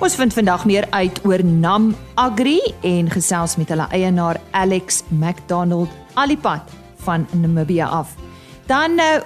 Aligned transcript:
Ons 0.00 0.14
vind 0.16 0.32
vandag 0.32 0.62
meer 0.64 0.86
uit 0.96 1.18
oor 1.28 1.42
Nam 1.44 1.90
Agri 2.16 2.56
en 2.88 3.10
gesels 3.12 3.58
met 3.60 3.68
hulle 3.68 3.84
eienaar 3.92 4.38
Alex 4.56 5.02
McDonald 5.12 5.92
Alipad 6.16 6.72
van 7.04 7.26
Namibia 7.36 7.84
af. 7.84 8.14
Dan 8.64 8.96
uh, 8.96 9.18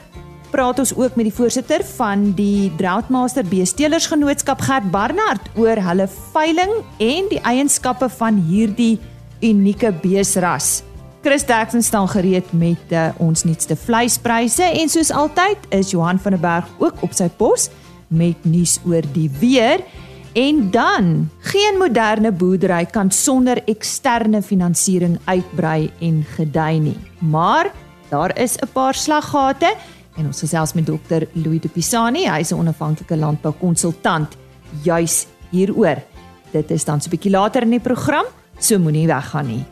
praat 0.50 0.82
ons 0.82 0.91
ook 0.96 1.14
met 1.14 1.29
die 1.29 1.35
voorsitter 1.37 1.85
van 1.95 2.32
die 2.35 2.73
Droughtmaster 2.75 3.46
Beestelersgenootskap 3.46 4.67
Gert 4.67 4.91
Barnard 4.91 5.46
oor 5.55 5.79
hulle 5.79 6.09
veiling 6.35 6.75
en 6.99 7.31
die 7.31 7.39
eienskappe 7.46 8.11
van 8.18 8.43
hierdie 8.50 8.99
unieke 9.46 9.95
beesras. 10.03 10.81
Chris 11.22 11.46
Derksen 11.46 11.86
staan 11.86 12.11
gereed 12.11 12.50
met 12.50 12.91
uh, 12.91 13.13
ons 13.22 13.46
nuutste 13.46 13.79
vleispryse 13.79 14.67
en 14.75 14.91
soos 14.91 15.14
altyd 15.14 15.71
is 15.71 15.95
Johan 15.95 16.18
van 16.18 16.35
der 16.35 16.43
Berg 16.43 16.67
ook 16.82 17.07
op 17.07 17.14
sy 17.14 17.31
pos 17.31 17.71
met 18.11 18.43
nuus 18.43 18.81
oor 18.82 19.07
die 19.14 19.31
weer. 19.39 19.86
En 20.35 20.71
dan, 20.71 21.31
geen 21.39 21.77
moderne 21.79 22.33
boerdery 22.33 22.87
kan 22.91 23.11
sonder 23.11 23.61
eksterne 23.71 24.43
finansiering 24.43 25.19
uitbrei 25.25 25.93
en 26.01 26.25
gedei 26.35 26.79
nie. 26.79 26.97
Maar 27.19 27.71
daar 28.11 28.39
is 28.39 28.57
'n 28.57 28.69
paar 28.73 28.95
slaggate 28.95 29.75
en 30.17 30.27
ons 30.27 30.39
gesels 30.39 30.73
met 30.73 30.87
dokter 30.87 31.29
Louis 31.33 31.61
de 31.61 31.69
Pisani, 31.69 32.29
hy 32.29 32.39
is 32.39 32.51
'n 32.51 32.59
onafhanklike 32.59 33.17
landboukonsultant 33.17 34.37
juis 34.83 35.27
hieroor. 35.51 36.03
Dit 36.51 36.71
is 36.71 36.85
dan 36.85 37.01
so 37.01 37.07
'n 37.07 37.11
bietjie 37.11 37.31
later 37.31 37.62
in 37.62 37.71
die 37.71 37.81
program, 37.81 38.25
so 38.59 38.79
moenie 38.79 39.07
weggaan 39.07 39.47
nie. 39.47 39.65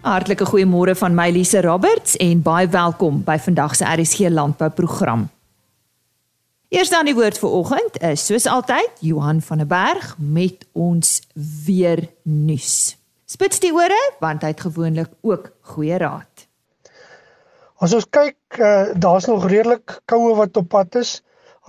Hartlike 0.00 0.44
goeiemôre 0.44 0.94
van 0.94 1.14
my 1.14 1.30
Lise 1.30 1.60
Roberts 1.60 2.16
en 2.16 2.42
baie 2.42 2.68
welkom 2.68 3.24
by 3.24 3.38
vandag 3.38 3.74
se 3.74 3.84
RSG 3.84 4.28
landbouprogram. 4.28 5.35
Eers 6.68 6.90
dan 6.90 7.06
die 7.06 7.14
woord 7.14 7.36
vir 7.38 7.52
oggend 7.54 7.96
is 8.02 8.24
soos 8.26 8.44
altyd 8.50 8.98
Johan 9.06 9.38
van 9.38 9.60
der 9.62 9.68
Berg 9.70 10.16
met 10.18 10.64
ons 10.74 11.20
weer 11.62 12.00
nuus. 12.26 12.96
Spits 13.22 13.60
die 13.62 13.70
ore 13.70 13.98
want 14.18 14.42
hy 14.42 14.50
het 14.50 14.64
gewoonlik 14.64 15.12
ook 15.22 15.52
goeie 15.70 15.94
raad. 16.02 16.42
As 17.78 17.94
ons 17.94 18.08
kyk, 18.10 18.58
uh, 18.58 18.96
daar's 18.98 19.28
nog 19.30 19.46
redelik 19.46 20.00
koue 20.10 20.32
wat 20.34 20.58
op 20.58 20.66
pad 20.72 20.98
is, 20.98 21.20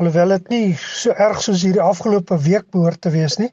alhoewel 0.01 0.33
dit 0.33 0.49
nie 0.55 0.73
so 0.81 1.13
erg 1.13 1.43
soos 1.45 1.61
hierdie 1.61 1.83
afgelope 1.83 2.39
week 2.47 2.65
behoort 2.73 3.03
te 3.05 3.11
wees 3.13 3.37
nie, 3.37 3.51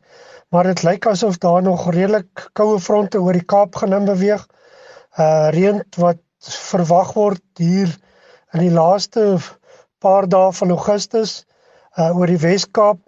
maar 0.49 0.65
dit 0.71 0.81
lyk 0.87 1.11
asof 1.13 1.37
daar 1.45 1.61
nog 1.67 1.91
redelik 1.91 2.47
koue 2.57 2.79
fronte 2.81 3.21
oor 3.21 3.37
die 3.37 3.45
Kaap 3.45 3.77
gaan 3.83 4.09
beweeg. 4.09 4.49
Uh 5.21 5.53
reën 5.53 5.85
wat 6.01 6.25
verwag 6.73 7.13
word 7.21 7.45
hier 7.61 7.93
in 8.57 8.65
die 8.65 8.73
laaste 8.73 9.35
paar 10.05 10.29
dae 10.29 10.53
van 10.61 10.73
Augustus 10.77 11.43
uh 11.95 12.11
oor 12.19 12.31
die 12.31 12.41
Wes-Kaap, 12.43 12.99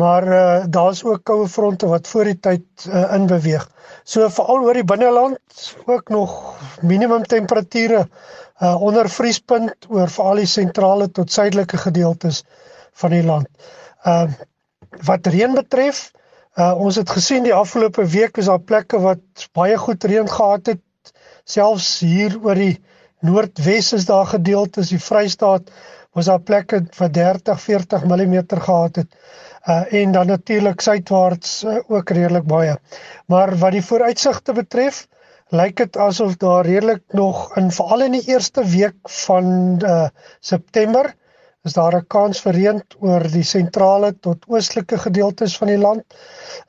maar 0.00 0.24
uh 0.26 0.64
daar's 0.76 1.04
ook 1.06 1.22
koue 1.30 1.48
fronte 1.48 1.88
wat 1.90 2.08
voor 2.10 2.30
die 2.30 2.38
tyd 2.46 2.86
uh, 2.88 3.04
inbeweeg. 3.14 3.66
So 4.04 4.28
veral 4.38 4.66
oor 4.66 4.78
die 4.80 4.86
binneland 4.90 5.68
ook 5.86 6.10
nog 6.10 6.34
minimum 6.82 7.24
temperature 7.30 8.04
uh 8.60 8.74
onder 8.82 9.08
vriespunt 9.10 9.88
oor 9.88 10.10
veral 10.10 10.42
die 10.42 10.50
sentrale 10.50 11.08
tot 11.10 11.32
suidelike 11.32 11.78
gedeeltes 11.86 12.42
van 13.02 13.14
die 13.16 13.24
land. 13.24 13.48
Uh 14.04 14.26
wat 15.06 15.26
reën 15.26 15.54
betref, 15.54 16.10
uh 16.58 16.74
ons 16.78 16.98
het 17.00 17.10
gesien 17.10 17.46
die 17.46 17.54
afgelope 17.54 18.04
week 18.06 18.36
is 18.42 18.50
daar 18.50 18.62
plekke 18.62 19.00
wat 19.02 19.48
baie 19.52 19.78
goed 19.78 20.04
reën 20.04 20.28
gehad 20.28 20.74
het, 20.74 20.82
selfs 21.44 22.00
hier 22.00 22.36
oor 22.42 22.58
die 22.58 22.76
Noordwes 23.24 23.92
is 23.96 24.04
daar 24.04 24.26
gedeeltes, 24.28 24.90
die 24.92 25.00
Vrystaat 25.00 25.70
was 26.14 26.30
daar 26.30 26.40
plekke 26.40 26.84
wat 26.98 27.12
30, 27.14 27.60
40 27.60 28.04
mm 28.04 28.36
gehad 28.46 28.96
het. 28.96 29.16
Uh 29.66 30.02
en 30.02 30.12
dan 30.12 30.26
natuurlik 30.26 30.80
suidwaarts 30.80 31.64
uh, 31.64 31.78
ook 31.88 32.10
redelik 32.10 32.44
baie. 32.46 32.76
Maar 33.26 33.56
wat 33.58 33.72
die 33.72 33.84
vooruitsigte 33.84 34.52
betref, 34.52 35.06
lyk 35.48 35.76
dit 35.76 35.96
asof 35.96 36.36
daar 36.36 36.66
redelik 36.66 37.02
nog 37.16 37.56
in 37.56 37.70
veral 37.72 38.06
in 38.06 38.12
die 38.18 38.26
eerste 38.28 38.64
week 38.64 39.10
van 39.26 39.80
uh 39.82 40.08
September 40.40 41.14
is 41.64 41.72
daar 41.72 41.96
'n 41.96 42.06
kans 42.06 42.40
vir 42.44 42.52
reën 42.52 42.82
oor 43.00 43.24
die 43.32 43.46
sentrale 43.48 44.12
tot 44.20 44.44
oostelike 44.48 44.98
gedeeltes 44.98 45.56
van 45.56 45.68
die 45.68 45.78
land. 45.78 46.04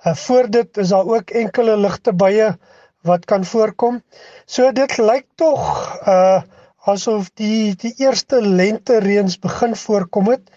Uh 0.05 0.15
voor 0.15 0.49
dit 0.49 0.77
is 0.77 0.89
daar 0.89 1.05
ook 1.05 1.29
enkele 1.29 1.77
ligte 1.77 2.13
buie 2.13 2.55
wat 3.01 3.25
kan 3.25 3.45
voorkom. 3.45 4.01
So 4.45 4.71
dit 4.71 4.97
lyk 4.97 5.27
tog 5.35 5.61
uh 6.07 6.41
asof 6.85 7.31
die 7.39 7.75
die 7.81 7.93
eerste 8.03 8.41
lente 8.41 8.99
reëns 9.03 9.39
begin 9.41 9.75
voorkom 9.75 10.31
het 10.33 10.49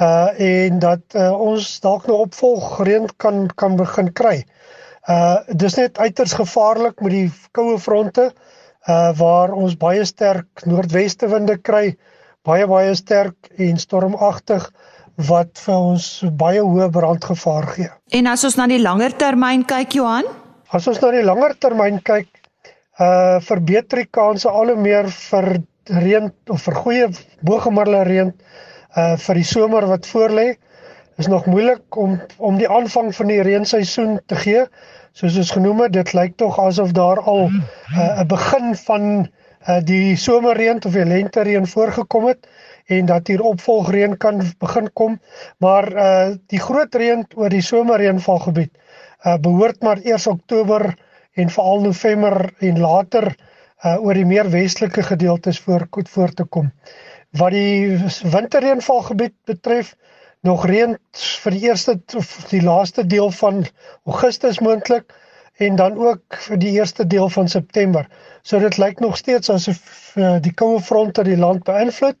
uh 0.00 0.30
en 0.40 0.78
dat 0.80 1.02
uh, 1.14 1.32
ons 1.32 1.66
dalk 1.84 2.06
nou 2.08 2.22
opvolg 2.24 2.80
reën 2.86 3.08
kan 3.16 3.46
kan 3.56 3.76
begin 3.76 4.12
kry. 4.12 4.44
Uh 5.08 5.36
dis 5.48 5.76
net 5.76 5.98
uiters 5.98 6.32
gevaarlik 6.38 7.00
met 7.00 7.12
die 7.12 7.28
koue 7.52 7.78
fronte 7.78 8.30
uh 8.88 9.12
waar 9.18 9.52
ons 9.52 9.76
baie 9.76 10.04
sterk 10.04 10.64
noordweste 10.66 11.28
winde 11.28 11.58
kry, 11.58 11.96
baie 12.44 12.66
baie 12.66 12.94
sterk 12.94 13.52
en 13.58 13.78
stormagtig 13.78 14.70
wat 15.28 15.58
vir 15.60 15.76
ons 15.76 16.06
baie 16.40 16.60
hoë 16.60 16.88
brandgevaar 16.90 17.66
gee. 17.76 17.90
En 18.16 18.26
as 18.26 18.44
ons 18.48 18.56
na 18.56 18.66
die 18.66 18.80
langer 18.80 19.12
termyn 19.12 19.64
kyk 19.68 19.98
Johan? 20.00 20.28
As 20.72 20.88
ons 20.88 21.00
na 21.02 21.10
die 21.12 21.24
langer 21.24 21.52
termyn 21.60 22.00
kyk, 22.00 22.30
uh 23.00 23.40
verbeter 23.40 24.02
die 24.02 24.10
kanse 24.10 24.50
al 24.50 24.72
hoe 24.72 24.80
meer 24.80 25.08
vir 25.08 25.62
reën 25.88 26.32
of 26.52 26.62
vir 26.62 26.74
goeie 26.74 27.06
bogemiddelde 27.40 28.04
reën 28.08 28.32
uh 28.96 29.16
vir 29.16 29.34
die 29.40 29.48
somer 29.48 29.86
wat 29.88 30.06
voorlê. 30.06 30.56
Is 31.18 31.28
nog 31.28 31.46
moeilik 31.46 31.96
om 31.96 32.20
om 32.38 32.58
die 32.58 32.68
aanvang 32.68 33.14
van 33.14 33.26
die 33.28 33.42
reenseisoen 33.42 34.20
te 34.26 34.36
gee. 34.36 34.66
Soos 35.12 35.36
ons 35.36 35.50
genoem 35.52 35.80
het, 35.84 35.92
dit 35.92 36.12
lyk 36.16 36.36
tog 36.36 36.58
asof 36.58 36.92
daar 36.92 37.20
al 37.20 37.48
'n 37.48 37.62
uh, 37.96 38.24
begin 38.24 38.76
van 38.76 39.28
uh 39.68 39.80
die 39.84 40.16
somerreën 40.16 40.84
of 40.84 40.92
die 40.92 41.04
lentereën 41.04 41.66
voorgekom 41.66 42.26
het 42.26 42.48
en 42.86 43.06
dat 43.06 43.26
hier 43.26 43.42
opvolgreën 43.42 44.16
kan 44.16 44.42
begin 44.58 44.90
kom, 44.92 45.20
maar 45.58 45.92
uh 45.92 46.34
die 46.46 46.60
groot 46.60 46.94
reën 46.94 47.24
oor 47.36 47.48
die 47.48 47.62
somerreënvalgebied 47.62 48.72
uh 49.24 49.38
behoort 49.38 49.82
maar 49.82 49.98
eers 50.02 50.26
Oktober 50.26 50.94
en 51.32 51.50
veral 51.50 51.80
November 51.80 52.52
en 52.58 52.80
later 52.80 53.34
uh 53.82 53.96
oor 54.04 54.14
die 54.14 54.26
meer 54.26 54.50
westelike 54.50 55.02
gedeeltes 55.02 55.58
voor 55.60 55.86
voor 55.90 56.32
te 56.32 56.44
kom. 56.44 56.70
Wat 57.30 57.50
die 57.50 57.98
winterreënvalgebied 58.22 59.34
betref, 59.44 59.96
nog 60.40 60.66
reën 60.66 60.96
vir 61.44 61.52
die 61.52 61.62
eerste 61.68 61.96
of 62.16 62.30
die 62.50 62.62
laaste 62.62 63.06
deel 63.06 63.30
van 63.30 63.64
Augustus 64.04 64.60
moontlik 64.60 65.14
en 65.58 65.76
dan 65.76 65.96
ook 65.98 66.38
vir 66.46 66.58
die 66.58 66.72
eerste 66.78 67.06
deel 67.06 67.28
van 67.28 67.48
September. 67.48 68.06
So 68.42 68.58
dit 68.58 68.78
lyk 68.78 69.00
nog 69.00 69.16
steeds 69.16 69.50
asof 69.50 70.14
uh, 70.16 70.36
die 70.40 70.52
koue 70.52 70.80
fronte 70.80 71.24
die 71.24 71.38
land 71.38 71.64
beïnvloed 71.64 72.18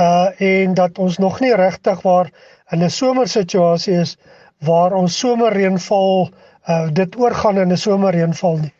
uh 0.00 0.40
en 0.40 0.74
dat 0.74 0.98
ons 0.98 1.18
nog 1.18 1.40
nie 1.40 1.54
regtig 1.54 2.02
waar 2.02 2.30
in 2.70 2.82
'n 2.82 2.90
somersituasie 2.90 4.00
is 4.00 4.16
waar 4.58 4.92
ons 4.92 5.18
somerreënval 5.18 6.26
uh 6.26 6.45
dit 6.92 7.16
oorgaan 7.16 7.58
in 7.58 7.72
'n 7.72 7.76
somerreënval 7.76 8.56
nie. 8.58 8.72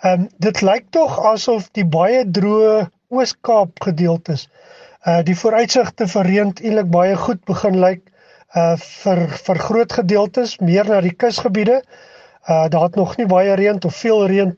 Ehm 0.00 0.20
um, 0.20 0.28
dit 0.38 0.60
lyk 0.60 0.84
tog 0.90 1.18
asof 1.26 1.68
die 1.76 1.84
baie 1.84 2.24
droë 2.30 2.88
Oos-Kaap 3.08 3.82
gedeeltes 3.82 4.48
uh 5.06 5.22
die 5.26 5.36
vooruitsigte 5.40 6.06
vir 6.12 6.28
reën 6.30 6.52
eintlik 6.52 6.90
baie 6.94 7.16
goed 7.16 7.40
begin 7.50 7.80
lyk 7.84 8.04
uh 8.56 8.76
vir 8.84 9.20
vir 9.46 9.58
groot 9.66 9.92
gedeeltes 10.00 10.56
meer 10.60 10.88
na 10.88 11.00
die 11.00 11.14
kusgebiede. 11.24 11.82
Uh 12.48 12.68
daar 12.68 12.88
het 12.88 12.96
nog 12.96 13.16
nie 13.16 13.26
baie 13.26 13.54
reën 13.60 13.82
of 13.84 13.96
veel 13.96 14.26
reën 14.32 14.54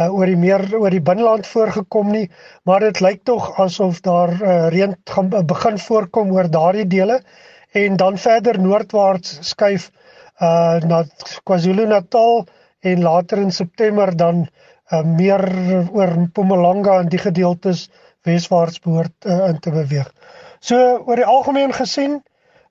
uh 0.00 0.08
oor 0.14 0.26
die 0.26 0.40
meer 0.46 0.64
oor 0.80 0.90
die 0.90 1.04
binneland 1.10 1.46
voorgekom 1.46 2.10
nie, 2.10 2.30
maar 2.64 2.80
dit 2.80 3.00
lyk 3.00 3.24
tog 3.24 3.52
asof 3.60 4.00
daar 4.00 4.32
uh 4.32 4.68
reën 4.74 4.96
gaan 5.04 5.30
begin 5.46 5.78
voorkom 5.78 6.32
oor 6.32 6.50
daardie 6.50 6.86
dele 6.86 7.22
en 7.72 7.96
dan 7.96 8.18
verder 8.18 8.60
noordwaarts 8.60 9.38
skuif 9.52 9.90
uh 9.90 10.07
na 10.40 11.02
KwaZulu-Natal 11.44 12.46
en 12.80 13.02
later 13.02 13.38
in 13.38 13.52
September 13.52 14.16
dan 14.16 14.46
uh 14.92 15.02
meer 15.04 15.42
oor 15.92 16.14
Mpumalanga 16.18 17.00
en 17.02 17.08
die 17.12 17.20
gedeeltes 17.20 17.88
weswaarts 18.24 18.80
behoort 18.80 19.26
uh, 19.26 19.48
in 19.48 19.58
te 19.60 19.70
beweeg. 19.70 20.08
So 20.60 20.76
oor 21.04 21.20
die 21.20 21.28
algemeen 21.28 21.74
gesien 21.76 22.22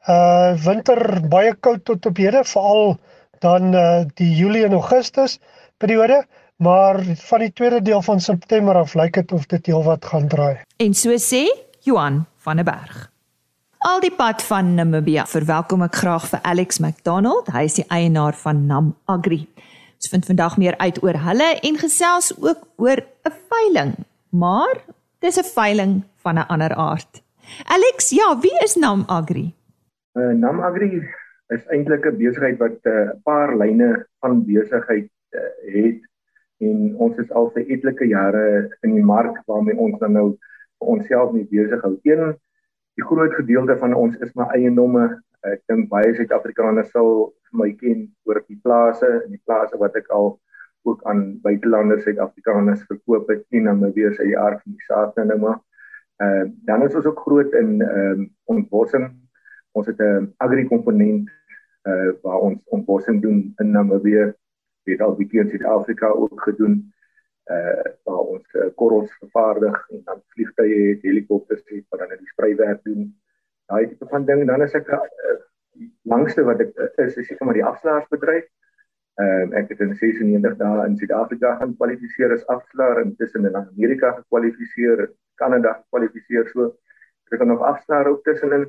uh 0.08 0.56
winter 0.64 1.22
baie 1.30 1.54
koud 1.54 1.84
tot 1.86 2.06
op 2.06 2.18
hede 2.18 2.44
veral 2.48 2.98
dan 3.44 3.74
uh 3.76 4.06
die 4.16 4.32
Julie 4.36 4.66
en 4.66 4.78
Augustus 4.80 5.38
periode 5.78 6.24
maar 6.58 7.04
van 7.30 7.40
die 7.40 7.54
tweede 7.54 7.82
deel 7.82 8.02
van 8.02 8.20
September 8.20 8.76
af 8.76 8.96
lyk 8.98 9.14
dit 9.14 9.32
of 9.32 9.46
dit 9.46 9.66
heelwat 9.66 10.06
gaan 10.06 10.28
draai. 10.28 10.58
En 10.82 10.94
so 10.94 11.14
sê 11.22 11.46
Johan 11.86 12.26
van 12.38 12.56
der 12.56 12.66
Berg. 12.66 13.12
Al 13.86 14.00
die 14.02 14.14
pad 14.16 14.42
van 14.42 14.72
Namibia 14.74 15.28
verwelkom 15.30 15.84
ek 15.86 16.00
graag 16.02 16.24
vir 16.32 16.40
Alex 16.50 16.80
McDonald. 16.82 17.52
Hy 17.54 17.62
is 17.68 17.76
die 17.78 17.86
eienaar 17.94 18.34
van 18.34 18.64
Nam 18.66 18.88
Agri. 19.06 19.44
Ons 20.00 20.10
vind 20.10 20.26
vandag 20.26 20.56
meer 20.58 20.74
uit 20.82 20.98
oor 21.06 21.20
hulle 21.22 21.50
en 21.62 21.78
gesels 21.78 22.32
ook 22.42 22.64
oor 22.82 23.04
'n 23.30 23.36
veiling. 23.52 23.92
Maar 24.34 24.82
dis 25.22 25.38
'n 25.38 25.46
veiling 25.54 26.04
van 26.26 26.40
'n 26.40 26.48
ander 26.50 26.74
aard. 26.74 27.22
Alex, 27.66 28.10
ja, 28.10 28.40
wie 28.42 28.58
is 28.64 28.76
Nam 28.76 29.04
Agri? 29.08 29.54
Uh, 30.14 30.34
Nam 30.34 30.60
Agri 30.60 31.06
is 31.48 31.66
eintlik 31.70 32.06
'n 32.06 32.18
besigheid 32.18 32.58
wat 32.58 32.82
'n 32.84 32.90
uh, 32.90 33.10
paar 33.24 33.58
lyne 33.58 34.08
van 34.20 34.46
besigheid 34.46 35.10
uh, 35.32 35.40
het 35.74 36.02
en 36.58 36.96
ons 36.98 37.18
is 37.18 37.32
al 37.32 37.52
vir 37.54 37.70
etlike 37.70 38.08
jare 38.08 38.76
in 38.82 38.94
die 38.94 39.06
mark 39.06 39.38
waarmee 39.46 39.78
ons 39.78 40.00
dan 40.00 40.12
nou 40.12 40.38
onsself 40.78 41.32
nie 41.32 41.46
besig 41.46 41.82
hou. 41.82 42.00
Een 42.04 42.38
die 42.98 43.06
groot 43.06 43.34
gedeelte 43.38 43.78
van 43.78 43.94
ons 43.94 44.18
is 44.26 44.34
my 44.36 44.48
eiendomme. 44.58 45.06
Ek 45.46 45.62
dink 45.70 45.86
baie 45.92 46.16
Suid-Afrikaners 46.18 46.90
sal 46.92 47.30
my 47.56 47.70
ken 47.78 48.08
oor 48.28 48.42
die 48.50 48.58
plase 48.64 49.08
en 49.22 49.30
die 49.32 49.42
plase 49.46 49.78
wat 49.80 49.96
ek 50.00 50.10
al 50.18 50.34
ook 50.88 51.04
aan 51.10 51.38
buitelanders 51.44 52.04
Suid-Afrikaners 52.08 52.84
verkoop 52.90 53.30
het 53.32 53.46
en 53.54 53.70
dan 53.70 53.86
weer 53.94 54.16
sy 54.18 54.32
aard 54.34 54.64
van 54.64 54.74
die 54.74 54.88
saak 54.90 55.20
nou 55.22 55.38
maar. 55.46 55.62
Ehm 56.18 56.48
uh, 56.48 56.52
dan 56.66 56.84
is 56.88 56.96
ons 56.98 57.06
ook 57.06 57.22
groot 57.22 57.54
in 57.54 57.82
ehm 57.86 58.22
uh, 58.22 58.28
ontbossing. 58.56 59.12
Ons 59.78 59.88
het 59.94 60.02
'n 60.02 60.34
agri-komponent 60.42 61.30
eh 61.86 61.94
uh, 61.94 62.12
waar 62.24 62.42
ons 62.50 62.60
ontbossing 62.66 63.22
doen 63.22 63.54
in 63.62 63.72
Namibië. 63.72 64.34
Dit 64.90 65.02
al 65.02 65.16
bietjie 65.16 65.40
in 65.40 65.50
Suid-Afrika 65.50 66.08
ook 66.08 66.42
gedoen 66.42 66.94
uh 67.56 67.92
waar 68.04 68.24
ons 68.36 68.56
uh, 68.56 68.68
korrels 68.76 69.12
vervaardig 69.20 69.78
en 69.96 70.02
dan 70.06 70.22
vliegtye 70.36 70.80
het, 70.90 71.04
helikopters 71.04 71.64
het 71.72 71.86
wat 71.90 72.04
dan 72.04 72.18
die 72.18 72.34
spreiwerk 72.34 72.84
doen. 72.84 73.08
Daai 73.72 73.88
tipe 73.88 74.08
van 74.12 74.26
ding 74.26 74.46
dan 74.48 74.64
is 74.66 74.76
ek 74.76 74.90
uh, 74.92 75.04
langste 76.04 76.44
wat 76.48 76.64
ek 76.66 76.74
is 77.06 77.18
is 77.18 77.28
seker 77.28 77.46
maar 77.46 77.60
die 77.60 77.68
afslaarsbedryf. 77.72 78.48
Ehm 79.18 79.54
uh, 79.54 79.62
ek 79.62 79.72
het 79.74 79.86
in 79.86 79.96
96 79.96 80.58
dae 80.60 80.88
in 80.88 80.98
Suid-Afrika 80.98 81.56
gaan 81.62 81.78
kwalifiseer 81.78 82.36
as 82.36 82.46
afslaer 82.54 83.02
en 83.04 83.16
tussen 83.22 83.46
in 83.50 83.56
Amerika 83.56 84.12
gekwalifiseer, 84.20 85.08
Kanada 85.42 85.74
gekwalifiseer 85.80 86.52
so. 86.52 86.74
Ek 87.32 87.40
het 87.40 87.48
nog 87.48 87.64
afslaer 87.64 88.08
ook 88.12 88.24
tussenin 88.24 88.68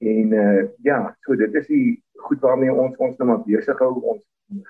en 0.00 0.32
uh 0.32 0.68
ja, 0.82 1.16
so 1.26 1.36
dit 1.36 1.54
is 1.54 1.66
die 1.66 2.02
goed 2.26 2.40
waarmee 2.40 2.72
ons 2.72 2.96
ons 2.96 3.16
nou 3.18 3.28
maar 3.30 3.42
besig 3.46 3.78
hou 3.78 3.94
ons 4.00 4.22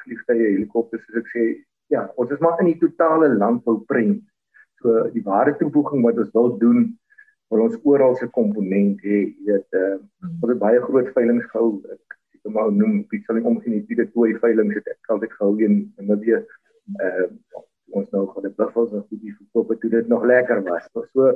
vliegtye, 0.05 0.47
helikopters 0.55 1.05
soos 1.07 1.21
ek 1.23 1.29
sê 1.35 1.45
ja, 1.91 2.07
ons 2.17 2.31
is 2.31 2.41
maar 2.43 2.61
in 2.63 2.71
die 2.71 2.79
totale 2.81 3.29
landbouprent. 3.35 4.23
So 4.81 5.05
die 5.15 5.25
ware 5.27 5.57
toevoeging 5.59 6.05
wat 6.07 6.19
ons 6.23 6.33
wil 6.37 6.55
doen, 6.59 6.87
wil 7.51 7.67
ons 7.67 7.81
oral 7.85 8.15
se 8.17 8.29
komponent 8.33 9.03
hê. 9.05 9.25
Jy 9.45 9.51
weet, 9.51 9.67
uh, 9.77 9.97
ons 10.31 10.53
het 10.53 10.63
baie 10.63 10.81
groot 10.87 11.11
veilinge 11.17 11.49
gehou. 11.51 11.81
Ek 11.93 12.17
het 12.39 12.55
maar 12.55 12.71
noem 12.73 13.03
iets 13.11 13.27
van 13.29 13.41
die 13.41 13.49
omgenietige 13.51 14.07
twee 14.15 14.39
veilinge 14.41 14.79
het 14.79 14.93
ek 14.95 15.13
altyd 15.17 15.35
gehou 15.39 15.57
in 15.67 15.83
Namibië. 15.99 16.45
Uh 17.01 17.27
ons 17.91 18.07
nou 18.15 18.21
gehad 18.29 18.45
die 18.47 18.55
buffels 18.55 18.93
en 18.95 19.01
die 19.19 19.33
verkoop 19.35 19.73
toe 19.83 19.89
dit 19.91 20.07
nog 20.09 20.23
lekker 20.31 20.61
was. 20.63 20.85
So 21.11 21.33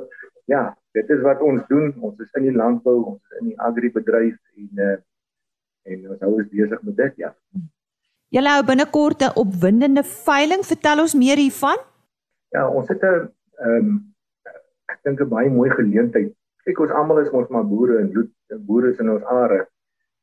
ja, 0.47 0.69
dit 0.95 1.09
is 1.11 1.19
wat 1.25 1.41
ons 1.43 1.65
doen. 1.67 1.89
Ons 1.99 2.21
is 2.23 2.31
in 2.39 2.47
die 2.47 2.55
landbou, 2.55 2.95
ons 3.11 3.19
is 3.19 3.41
in 3.41 3.49
die 3.51 3.57
agribedryf 3.67 4.37
en 4.55 4.85
uh 4.87 4.95
en 5.85 6.05
ons 6.15 6.21
hou 6.23 6.31
ons 6.39 6.47
besig 6.49 6.85
met 6.87 6.95
dit, 6.97 7.17
ja. 7.25 7.35
Julle 8.35 8.51
hou 8.51 8.63
binnekort 8.67 9.21
'n 9.23 9.35
opwindende 9.39 10.03
veiling. 10.03 10.63
Vertel 10.71 10.99
ons 10.99 11.13
meer 11.15 11.39
hiervan. 11.39 11.77
Ja, 12.55 12.67
ons 12.67 12.89
het 12.91 13.03
'n 13.03 13.31
ehm 13.65 13.87
um, 13.87 14.15
ek 14.91 14.99
dink 15.03 15.21
'n 15.21 15.29
baie 15.29 15.49
mooi 15.49 15.69
geleentheid. 15.69 16.33
Kyk, 16.65 16.79
ons 16.79 16.91
almal 16.91 17.21
is 17.21 17.29
ons 17.29 17.47
maar 17.47 17.63
boere 17.63 17.99
en 17.99 18.11
bloed 18.11 18.31
boere 18.67 18.91
is 18.91 18.99
in 18.99 19.09
ons 19.09 19.23
are. 19.23 19.67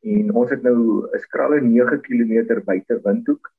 En 0.02 0.34
ons 0.34 0.50
het 0.50 0.62
nou 0.62 1.08
'n 1.08 1.18
skralle 1.18 1.60
9 1.60 2.00
km 2.00 2.60
buite 2.64 3.00
Windhoek 3.04 3.52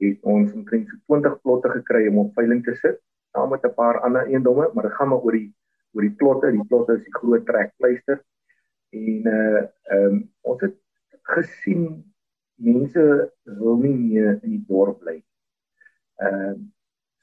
het 0.00 0.18
ons 0.22 0.52
omtrent 0.52 0.88
so 0.88 0.96
20 1.06 1.40
plotte 1.42 1.68
gekry 1.70 2.08
om 2.08 2.18
op 2.18 2.34
veiling 2.34 2.64
te 2.64 2.74
sit 2.74 2.98
saam 3.32 3.50
met 3.50 3.64
'n 3.64 3.74
paar 3.74 4.00
ander 4.00 4.26
eendomme, 4.26 4.70
maar 4.74 4.82
dit 4.82 4.92
gaan 4.92 5.08
maar 5.08 5.22
oor 5.22 5.32
die 5.32 5.54
oor 5.94 6.02
die 6.02 6.16
plotte. 6.20 6.50
Die 6.50 6.66
plotte 6.66 6.92
is 6.92 7.04
die 7.04 7.14
groot 7.14 7.46
trekpleister. 7.46 8.24
En 8.90 9.26
uh 9.26 9.62
ehm 9.94 10.04
um, 10.06 10.32
ons 10.40 10.60
het 10.60 10.76
gesien 11.22 12.11
mense 12.56 13.04
wil 13.44 13.76
nie 13.80 13.94
meer 13.94 14.38
in 14.42 14.56
die 14.56 14.64
dorp 14.68 15.00
bly. 15.00 15.18
Ehm 16.22 16.52
uh, 16.52 16.54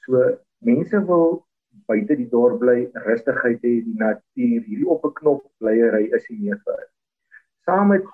so 0.06 0.24
mense 0.66 1.06
wil 1.06 1.46
buite 1.88 2.16
die 2.18 2.30
dorp 2.30 2.60
bly, 2.62 2.90
rustigheid 3.06 3.62
hê, 3.66 3.74
die 3.86 3.98
natuur, 3.98 4.62
hierdie 4.66 4.88
op 4.90 5.06
'n 5.06 5.14
knop 5.22 5.44
blyery 5.60 6.10
is 6.18 6.26
nie 6.30 6.40
meer 6.44 6.60
vir. 6.66 6.84
Saam 7.66 7.90
met 7.94 8.06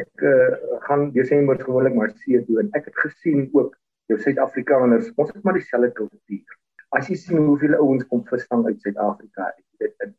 ek 0.00 0.22
uh, 0.22 0.56
gaan 0.86 1.10
Desember 1.12 1.58
gewoonlik 1.58 1.94
maar 1.94 2.12
see 2.22 2.40
toe 2.46 2.60
en 2.62 2.70
ek 2.78 2.88
het 2.90 2.96
gesien 3.04 3.48
ook 3.52 3.76
jou 4.10 4.18
Suid-Afrikaners, 4.18 5.12
ons 5.16 5.30
het 5.34 5.42
maar 5.44 5.58
dieselfde 5.58 5.92
kultuur. 5.92 6.56
As 6.96 7.08
jy 7.08 7.16
sien 7.16 7.46
hoeveel 7.46 7.76
ouens 7.78 8.06
kom 8.10 8.24
visvang 8.26 8.66
uit 8.66 8.80
Suid-Afrika, 8.82 9.52
dit 9.78 10.06
in 10.06 10.14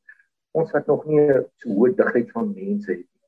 ons 0.51 0.71
wat 0.75 0.87
nog 0.87 1.05
nie 1.07 1.25
so 1.61 1.75
hoë 1.75 1.95
digtheid 1.97 2.31
van 2.35 2.53
mense 2.55 2.91
het 2.91 3.03
nie. 3.03 3.21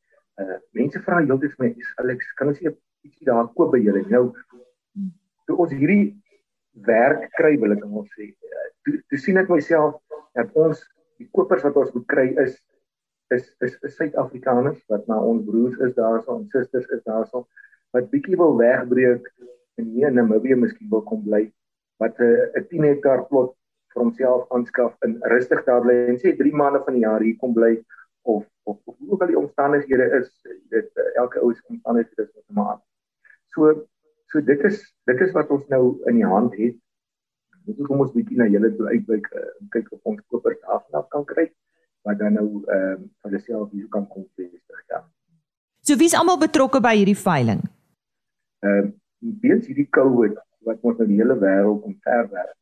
Uh 0.43 0.57
mense 0.79 1.01
vra 1.05 1.19
heeltyd 1.21 1.55
vir 1.55 1.65
my, 1.65 1.71
Alex, 2.03 2.31
kan 2.39 2.51
ons 2.51 2.61
nie 2.63 2.71
ietsie 3.03 3.27
daar 3.29 3.49
koop 3.57 3.73
by 3.75 3.81
julle. 3.83 4.03
Nou 4.09 4.25
toe 5.47 5.57
ons 5.59 5.73
hierdie 5.75 6.13
werk 6.87 7.29
kry, 7.37 7.55
wil 7.61 7.75
ek 7.75 7.83
net 7.85 8.13
sê, 8.15 8.29
eh, 8.31 8.69
toe, 8.85 8.99
toe 9.09 9.19
sien 9.19 9.37
ek 9.37 9.49
myself 9.51 9.99
dat 10.37 10.53
ons 10.57 10.79
die 11.21 11.29
kopers 11.35 11.63
wat 11.65 11.77
ons 11.77 11.91
moet 11.95 12.07
kry 12.09 12.29
is 12.43 12.55
is 13.33 13.45
is, 13.65 13.75
is 13.87 13.95
Suid-Afrikaners 13.97 14.79
wat 14.91 15.07
na 15.09 15.19
ons 15.21 15.43
broers 15.45 15.77
is 15.85 15.93
daarso 15.97 16.37
en 16.37 16.47
susters 16.53 16.89
is 16.95 17.03
daarso 17.07 17.45
wat 17.95 18.09
bietjie 18.11 18.37
wil 18.37 18.57
wegbreek 18.59 19.27
en 19.79 19.89
nie 19.89 20.05
in 20.07 20.17
Namibië 20.17 20.57
miskien 20.59 20.89
wil 20.91 21.03
kom 21.09 21.23
bly 21.25 21.45
wat 22.01 22.19
'n 22.19 22.29
uh, 22.29 22.61
'n 22.61 22.67
10 22.69 22.87
hektaar 22.89 23.25
plot 23.29 23.53
vir 23.93 24.03
homself 24.03 24.49
aanskaf 24.57 24.93
en 25.05 25.19
rustig 25.33 25.63
daar 25.65 25.81
bly 25.85 25.97
en 26.13 26.19
sê 26.23 26.35
3 26.37 26.55
maande 26.61 26.83
van 26.85 26.97
die 26.97 27.05
jaar 27.05 27.21
hier 27.21 27.37
kom 27.37 27.53
bly 27.53 27.73
of 28.23 28.43
of 28.63 28.77
of 28.85 28.95
hoe 28.97 29.11
ook 29.11 29.21
al 29.21 29.31
die 29.33 29.41
omstandighede 29.43 30.09
is 30.19 30.29
dit 30.75 31.05
elke 31.15 31.39
ou 31.39 31.53
se 31.53 31.63
omstandighede 31.67 32.27
is 32.27 32.33
wat 32.33 32.57
maar 32.59 32.79
So 33.53 33.73
so 34.31 34.41
dit 34.41 34.63
is 34.69 34.79
dit 35.09 35.19
is 35.21 35.33
wat 35.37 35.51
ons 35.53 35.67
nou 35.73 35.83
in 36.09 36.21
die 36.21 36.27
hand 36.27 36.55
het. 36.57 36.77
Moet 37.65 37.79
ons 37.79 37.87
kom 37.87 38.01
ons 38.03 38.15
bietjie 38.15 38.37
na 38.39 38.49
julle 38.51 38.71
toe 38.75 38.89
uitwyk 38.91 39.29
uh, 39.31 39.43
en 39.61 39.69
kyk 39.75 39.91
of 39.95 40.09
ons 40.11 40.23
kopers 40.33 40.63
afnaf 40.77 41.07
kan 41.13 41.27
kry 41.29 41.47
wat 42.03 42.19
dan 42.19 42.35
nou 42.35 42.47
ehm 42.67 42.97
um, 42.97 43.05
van 43.23 43.31
dieselfde 43.31 43.77
hier 43.77 43.87
kan 43.91 44.07
kom 44.07 44.25
vestig 44.35 44.81
ja. 44.91 44.99
So 45.87 45.95
wie's 45.99 46.15
almal 46.19 46.39
betrokke 46.41 46.81
by 46.83 46.97
hierdie 46.97 47.19
veiling? 47.19 47.63
Ehm 48.65 48.89
uh, 48.89 48.91
weens 49.43 49.69
hierdie 49.69 49.87
COVID 49.95 50.35
wat 50.67 50.83
ons 50.83 50.99
nou 50.99 51.07
die 51.07 51.19
hele 51.19 51.35
wêreld 51.39 51.85
omverwerp, 51.87 52.57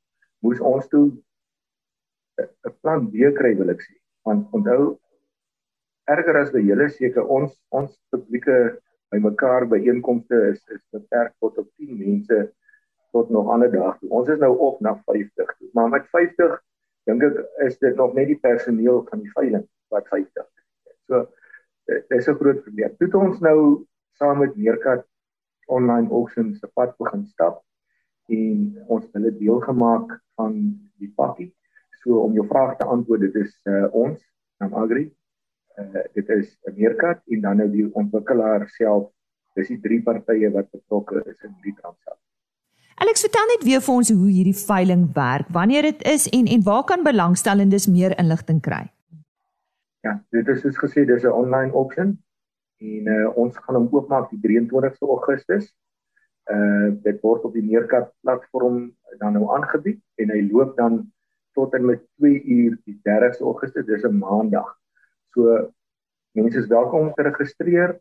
moes 0.45 0.59
ons 0.59 0.87
toe 0.93 1.07
'n 2.41 2.73
plan 2.81 3.07
B 3.09 3.31
kry 3.37 3.55
wil 3.57 3.73
ek 3.73 3.81
sê. 3.81 3.95
Want 4.25 4.53
onthou 4.57 4.99
erger 6.09 6.37
as 6.41 6.51
die 6.53 6.63
hele 6.67 6.89
seker 6.89 7.25
ons 7.25 7.53
ons 7.69 7.91
publieke 8.13 8.57
bymekaar 9.11 9.67
by 9.69 9.79
einkomste 9.91 10.39
is 10.51 10.61
is 10.71 10.81
beperk 10.95 11.35
tot 11.43 11.57
op 11.61 11.69
10 11.77 11.97
mense 11.99 12.41
tot 13.11 13.29
nog 13.29 13.49
ander 13.51 13.71
dag. 13.71 13.99
Ons 14.07 14.29
is 14.31 14.39
nou 14.39 14.53
op 14.57 14.79
na 14.79 14.95
50. 15.05 15.55
Maar 15.75 15.89
met 15.89 16.07
50 16.15 16.57
dink 17.09 17.23
ek 17.27 17.39
is 17.67 17.77
dit 17.81 17.95
nog 17.99 18.13
net 18.15 18.29
die 18.31 18.39
personeel 18.39 19.03
van 19.09 19.23
die 19.23 19.31
veiling 19.35 19.65
wat 19.91 20.07
50. 20.07 20.47
So 21.09 21.27
dit 21.89 22.17
is 22.17 22.27
'n 22.27 22.39
groot 22.39 22.61
probleem. 22.63 22.95
Toe 22.97 23.09
ons 23.19 23.39
nou 23.39 23.85
saam 24.19 24.37
met 24.39 24.55
Meerkat 24.55 25.05
online 25.67 26.09
auctions 26.09 26.59
se 26.59 26.67
pad 26.67 26.95
begin 26.97 27.25
stap 27.25 27.63
en 28.27 28.77
ons 28.87 29.07
hulle 29.13 29.31
deel 29.37 29.59
gemaak 29.59 30.21
van 30.35 30.53
die 30.99 31.11
pakkie. 31.15 31.51
So 32.03 32.21
om 32.25 32.33
jou 32.33 32.47
vraag 32.47 32.77
te 32.77 32.85
antwoord, 32.85 33.21
dit 33.21 33.35
is 33.35 33.53
uh, 33.69 33.87
ons, 33.93 34.21
Namagri, 34.61 35.11
uh, 35.79 36.03
dit 36.13 36.29
is 36.29 36.57
'n 36.67 36.73
meerkat 36.75 37.21
en 37.27 37.41
dan 37.41 37.57
nou 37.57 37.69
die 37.71 37.87
ontwikkelaar 37.93 38.67
self. 38.69 39.11
Dis 39.55 39.67
die 39.67 39.79
drie 39.79 40.01
partye 40.01 40.51
wat 40.51 40.71
betrokke 40.71 41.23
is 41.25 41.41
in 41.43 41.55
die 41.63 41.73
transaksie. 41.73 42.21
Alex, 42.95 43.21
vertel 43.21 43.47
net 43.49 43.63
weer 43.63 43.81
vir 43.81 43.95
ons 43.95 44.09
hoe 44.09 44.29
hierdie 44.29 44.55
veiling 44.55 45.07
werk, 45.13 45.47
wanneer 45.49 45.81
dit 45.81 46.03
is 46.07 46.29
en 46.29 46.45
en 46.45 46.63
waar 46.63 46.83
kan 46.83 47.03
belangstellendes 47.03 47.87
meer 47.87 48.13
inligting 48.19 48.61
kry? 48.61 48.91
Ja, 50.05 50.23
dit 50.29 50.47
is 50.47 50.61
soos 50.61 50.77
gesê, 50.77 51.05
dis 51.05 51.23
'n 51.23 51.33
online 51.33 51.73
auction 51.73 52.17
en 52.77 53.07
uh, 53.07 53.37
ons 53.37 53.57
gaan 53.57 53.75
hom 53.75 53.87
oopmaak 53.91 54.29
die 54.29 54.41
23ste 54.41 55.07
Augustus. 55.07 55.73
Uh 56.51 56.89
dit 57.05 57.21
word 57.21 57.43
op 57.45 57.53
die 57.53 57.63
Meerkat 57.63 58.09
platform 58.21 58.95
dan 59.19 59.33
nou 59.33 59.49
aangebied 59.55 60.01
en 60.15 60.29
hy 60.33 60.41
loop 60.51 60.77
dan 60.77 61.11
tot 61.53 61.73
en 61.73 61.85
met 61.85 62.01
2 62.17 62.41
uur 62.43 62.77
die 62.85 62.97
30ste 63.07 63.45
Augustus, 63.45 63.85
dis 63.85 64.03
'n 64.03 64.17
maandag. 64.17 64.77
So 65.35 65.57
mense 66.37 66.59
is 66.59 66.71
welkom 66.71 67.07
om 67.07 67.13
te 67.15 67.25
registreer, 67.27 67.97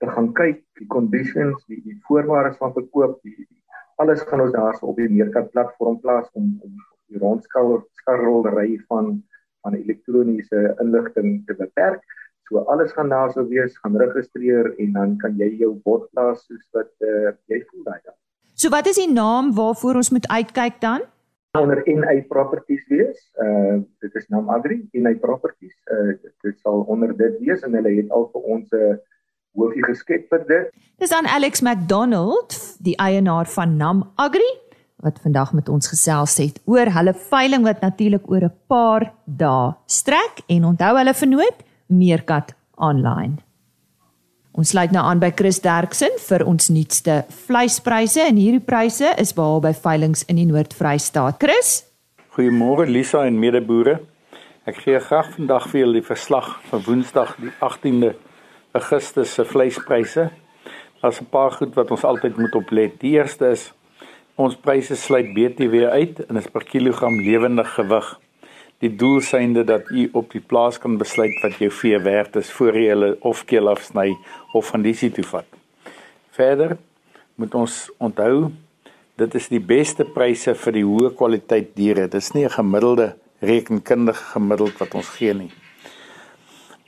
te 0.00 0.08
gaan 0.08 0.30
kyk 0.36 0.62
die 0.80 0.86
conditions, 0.88 1.64
die, 1.68 1.80
die 1.84 1.96
voorwaardes 2.08 2.58
van 2.60 2.72
verkoop, 2.76 3.18
die, 3.24 3.36
die 3.36 3.58
alles 4.00 4.22
gaan 4.28 4.40
ons 4.46 4.54
daarso 4.54 4.88
op 4.88 4.96
die 5.00 5.10
Meerkat 5.12 5.50
platform 5.52 5.98
plaas 6.00 6.28
om 6.32 6.54
om 6.64 6.78
die 7.10 7.20
rondskarrelry 7.20 8.78
van 8.88 9.18
van 9.60 9.76
elektroniese 9.76 10.70
inligting 10.80 11.42
te 11.46 11.54
beperk. 11.58 12.00
So 12.48 12.62
alles 12.72 12.94
gaan 12.96 13.12
daarso 13.12 13.44
wees, 13.48 13.76
gaan 13.78 13.96
registreer 14.00 14.72
en 14.80 14.94
dan 14.96 15.16
kan 15.20 15.36
jy 15.36 15.50
jou 15.60 15.74
bod 15.84 16.08
plaas 16.14 16.40
soos 16.46 16.64
wat 16.72 16.88
uh, 17.04 17.34
jy 17.52 17.60
voel 17.68 17.84
daai 17.90 18.00
dag. 18.00 18.16
So 18.56 18.72
wat 18.72 18.88
is 18.88 18.98
die 18.98 19.10
naam 19.12 19.52
waarvoor 19.56 20.00
ons 20.00 20.10
moet 20.16 20.28
uitkyk 20.32 20.80
dan? 20.80 21.04
Onder 21.58 21.82
NI 21.84 22.22
Properties 22.28 22.86
wees. 22.86 23.30
Uh 23.42 23.82
dit 23.98 24.14
is 24.14 24.28
Nam 24.28 24.48
Agri 24.48 24.88
NI 24.92 25.14
Properties. 25.14 25.74
Uh 25.90 26.14
dit, 26.22 26.32
dit 26.42 26.58
sal 26.58 26.84
onder 26.86 27.16
dit 27.16 27.38
wees 27.40 27.62
en 27.66 27.74
hulle 27.74 27.94
het 27.96 28.10
al 28.10 28.28
vir 28.32 28.42
ons 28.54 28.70
'n 28.70 28.98
hoofie 29.58 29.84
geskep 29.84 30.28
vir 30.28 30.44
dit. 30.46 30.70
Dis 30.98 31.12
aan 31.12 31.26
Alex 31.26 31.60
McDonald, 31.60 32.76
die 32.78 32.96
eienaar 32.96 33.46
van 33.46 33.76
Nam 33.76 34.12
Agri 34.14 34.50
wat 35.00 35.18
vandag 35.22 35.52
met 35.52 35.68
ons 35.68 35.88
gesels 35.88 36.36
het 36.36 36.60
oor 36.64 36.86
hulle 36.92 37.14
veiling 37.14 37.62
wat 37.64 37.80
natuurlik 37.80 38.30
oor 38.30 38.44
'n 38.44 38.56
paar 38.66 39.12
dae 39.24 39.74
strek 39.86 40.42
en 40.46 40.64
onthou 40.64 40.96
hulle 40.96 41.14
vernoot 41.14 41.58
Meerkat 41.86 42.54
online. 42.76 43.49
Ons 44.60 44.74
sluit 44.74 44.90
nou 44.92 45.00
aan 45.08 45.20
by 45.22 45.30
Chris 45.32 45.56
Derksen 45.64 46.18
vir 46.20 46.42
ons 46.44 46.66
nuutste 46.68 47.14
vleispryse 47.46 48.20
en 48.20 48.36
hierdie 48.36 48.60
pryse 48.60 49.08
is 49.22 49.30
behaal 49.32 49.62
by 49.64 49.70
veilinge 49.72 50.26
in 50.28 50.36
die 50.36 50.44
Noord-Vrystaat. 50.50 51.38
Chris? 51.40 51.70
Goeiemôre 52.36 52.84
Lisa 52.84 53.22
en 53.24 53.38
medeboere. 53.40 54.02
Ek 54.68 54.82
gee 54.84 55.00
graag 55.00 55.30
vandag 55.38 55.70
vir 55.70 55.80
julle 55.80 55.96
die 56.02 56.04
verslag 56.04 56.50
van 56.68 56.84
Woensdag 56.84 57.32
die 57.40 57.54
18de 57.64 58.12
Augustus 58.76 59.32
se 59.38 59.48
vleispryse. 59.48 60.28
Daar's 61.00 61.22
'n 61.22 61.30
paar 61.32 61.56
goed 61.56 61.72
wat 61.80 61.90
ons 61.90 62.04
altyd 62.04 62.36
moet 62.36 62.54
oplet. 62.54 63.00
Die 63.00 63.16
eerste 63.16 63.56
is 63.56 63.70
Ons 64.40 64.54
pryse 64.56 64.96
sluit 64.96 65.34
BTW 65.36 65.90
uit 65.92 66.20
en 66.28 66.36
is 66.40 66.46
per 66.48 66.64
kilogram 66.64 67.18
lewendig 67.20 67.74
gewig. 67.74 68.06
Die 68.80 68.92
doel 68.96 69.20
synde 69.20 69.64
dat 69.64 69.90
u 69.90 70.08
op 70.16 70.30
die 70.32 70.40
plaas 70.40 70.78
kan 70.80 70.96
besluit 70.96 71.36
wat 71.42 71.58
jou 71.60 71.70
vee 71.70 71.98
werd 72.00 72.36
is 72.40 72.52
voor 72.56 72.76
jy 72.78 72.86
hulle 72.88 73.10
of 73.28 73.44
keel 73.44 73.68
afsny 73.68 74.14
of 74.56 74.70
van 74.72 74.82
disie 74.82 75.10
toe 75.12 75.24
vat. 75.28 75.46
Verder 76.36 76.78
moet 77.36 77.54
ons 77.54 77.76
onthou 77.98 78.50
dit 79.20 79.34
is 79.36 79.48
die 79.52 79.60
beste 79.60 80.06
pryse 80.08 80.54
vir 80.56 80.72
die 80.72 80.86
hoë 80.86 81.10
kwaliteit 81.16 81.74
diere. 81.76 82.08
Dis 82.08 82.32
nie 82.32 82.44
'n 82.44 82.56
gemiddelde 82.56 83.16
rekenkundige 83.40 84.24
gemiddeld 84.32 84.78
wat 84.78 84.94
ons 84.94 85.08
gee 85.08 85.34
nie. 85.34 85.52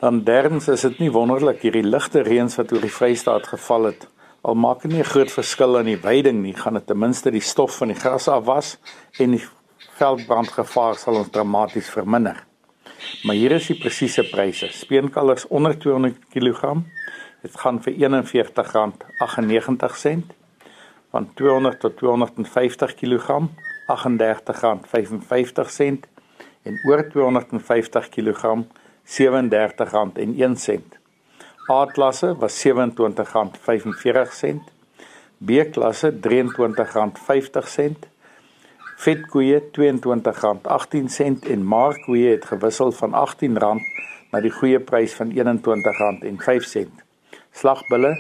Dan 0.01 0.25
derdens 0.25 0.69
is 0.69 0.81
dit 0.81 0.99
nie 0.99 1.13
wonderlik 1.13 1.61
hierdie 1.63 1.85
ligte 1.85 2.23
reëns 2.23 2.57
wat 2.57 2.73
oor 2.73 2.81
die 2.81 2.97
Vrystaat 2.99 3.47
geval 3.47 3.85
het 3.85 4.09
Al 4.43 4.57
maak 4.59 4.81
dit 4.83 4.91
nie 4.91 5.01
'n 5.01 5.13
groot 5.15 5.31
verskil 5.31 5.79
aan 5.79 5.85
die 5.85 5.97
veiding 5.97 6.43
nie, 6.43 6.55
gaan 6.55 6.75
dit 6.75 6.87
ten 6.87 6.99
minste 6.99 7.31
die 7.31 7.41
stof 7.41 7.77
van 7.77 7.89
die 7.89 8.01
gras 8.01 8.29
afwas 8.29 8.79
en 9.19 9.31
die 9.31 9.45
veldbrandgevaar 9.99 10.95
sal 11.01 11.15
ons 11.21 11.31
dramaties 11.31 11.91
verminder. 11.91 12.37
Maar 13.23 13.37
hier 13.39 13.53
is 13.57 13.67
die 13.71 13.79
presiese 13.79 14.25
pryse. 14.31 14.69
Speenkalvers 14.73 15.47
onder 15.49 15.79
200 15.79 16.17
kg, 16.33 16.61
dit 17.43 17.55
gaan 17.65 17.79
vir 17.83 17.93
R41.98 17.99 18.03
van 21.13 21.25
200 21.35 21.81
tot 21.81 21.97
250 22.01 22.95
kg 22.95 23.29
R38.55 23.93 23.97
en 26.63 26.81
oor 26.87 27.09
250 27.11 28.09
kg 28.09 28.43
R37.01 29.05 30.81
A-klasse 31.71 32.39
was 32.39 32.67
R27.45, 32.67 34.57
B-klasse 35.39 36.11
R23.50, 36.11 38.12
vetkoeie 39.03 39.59
R22.18 39.61 41.49
en 41.51 41.65
markkoeie 41.67 42.31
het 42.31 42.45
gewissel 42.51 42.93
van 42.95 43.15
R18 43.19 43.81
na 44.33 44.41
die 44.41 44.53
goeie 44.55 44.81
prys 44.81 45.15
van 45.19 45.33
R21.05. 45.35 46.89
Slagbulle 47.51 48.13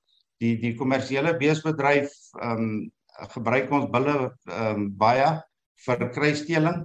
die 0.43 0.55
die 0.62 0.75
kommersiële 0.77 1.36
beesbedryf 1.39 2.12
ehm 2.41 2.51
um, 2.51 2.91
gebruik 3.34 3.72
ons 3.72 3.89
bulle 3.91 4.15
ehm 4.19 4.75
um, 4.75 4.89
baie 5.00 5.29
vir 5.86 6.10
kruisstelling 6.17 6.84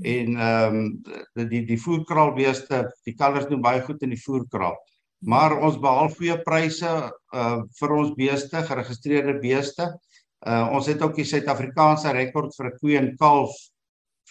en 0.00 0.36
ehm 0.36 0.76
um, 0.76 1.48
die 1.50 1.64
die 1.68 1.78
voerkraalbeeste 1.80 2.84
die 3.06 3.14
kalvers 3.14 3.48
doen 3.50 3.62
baie 3.62 3.82
goed 3.84 4.02
in 4.02 4.14
die 4.14 4.22
voerkraal. 4.22 4.76
Maar 5.22 5.58
ons 5.62 5.78
behaal 5.78 6.10
goeie 6.16 6.38
pryse 6.42 6.92
uh 7.34 7.58
vir 7.78 7.94
ons 7.98 8.14
beeste 8.16 8.64
geregistreerde 8.68 9.38
beeste. 9.42 9.86
Uh 10.46 10.68
ons 10.72 10.88
het 10.90 11.02
ook 11.02 11.14
die 11.16 11.28
Suid-Afrikaanse 11.28 12.12
rekord 12.12 12.56
vir 12.56 12.66
'n 12.70 12.78
koe 12.80 12.96
en 12.98 13.16
kalf 13.16 13.54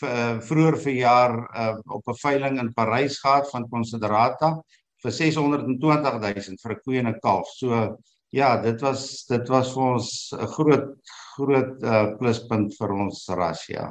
uh, 0.04 0.40
vroeër 0.42 0.78
verjaar 0.78 1.36
uh 1.56 1.76
op 1.88 2.08
'n 2.08 2.22
veiling 2.24 2.60
in 2.60 2.74
Parys 2.74 3.20
gehad 3.20 3.50
van 3.52 3.70
Considerata 3.70 4.62
vir 5.04 5.12
620 5.12 6.20
000 6.20 6.58
vir 6.64 6.72
'n 6.76 6.82
koe 6.84 6.98
en 6.98 7.08
'n 7.08 7.20
kalf. 7.22 7.48
So 7.58 7.98
Ja, 8.32 8.56
dit 8.64 8.80
was 8.82 9.26
dit 9.28 9.50
was 9.52 9.74
vir 9.76 9.84
ons 9.84 10.10
'n 10.32 10.48
groot 10.56 10.92
groot 11.36 11.84
uh, 11.84 12.16
pluspunt 12.20 12.78
vir 12.80 12.94
ons 13.04 13.26
ras, 13.36 13.66
ja. 13.68 13.90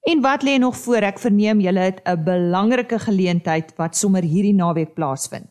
En 0.00 0.20
wat 0.20 0.42
lê 0.42 0.58
nog 0.58 0.76
voor? 0.76 1.04
Ek 1.04 1.18
verneem 1.18 1.60
julle 1.60 1.80
het 1.80 2.00
'n 2.04 2.24
belangrike 2.24 2.98
geleentheid 2.98 3.76
wat 3.76 3.96
sommer 3.96 4.22
hierdie 4.22 4.54
naweek 4.54 4.94
plaasvind. 4.94 5.50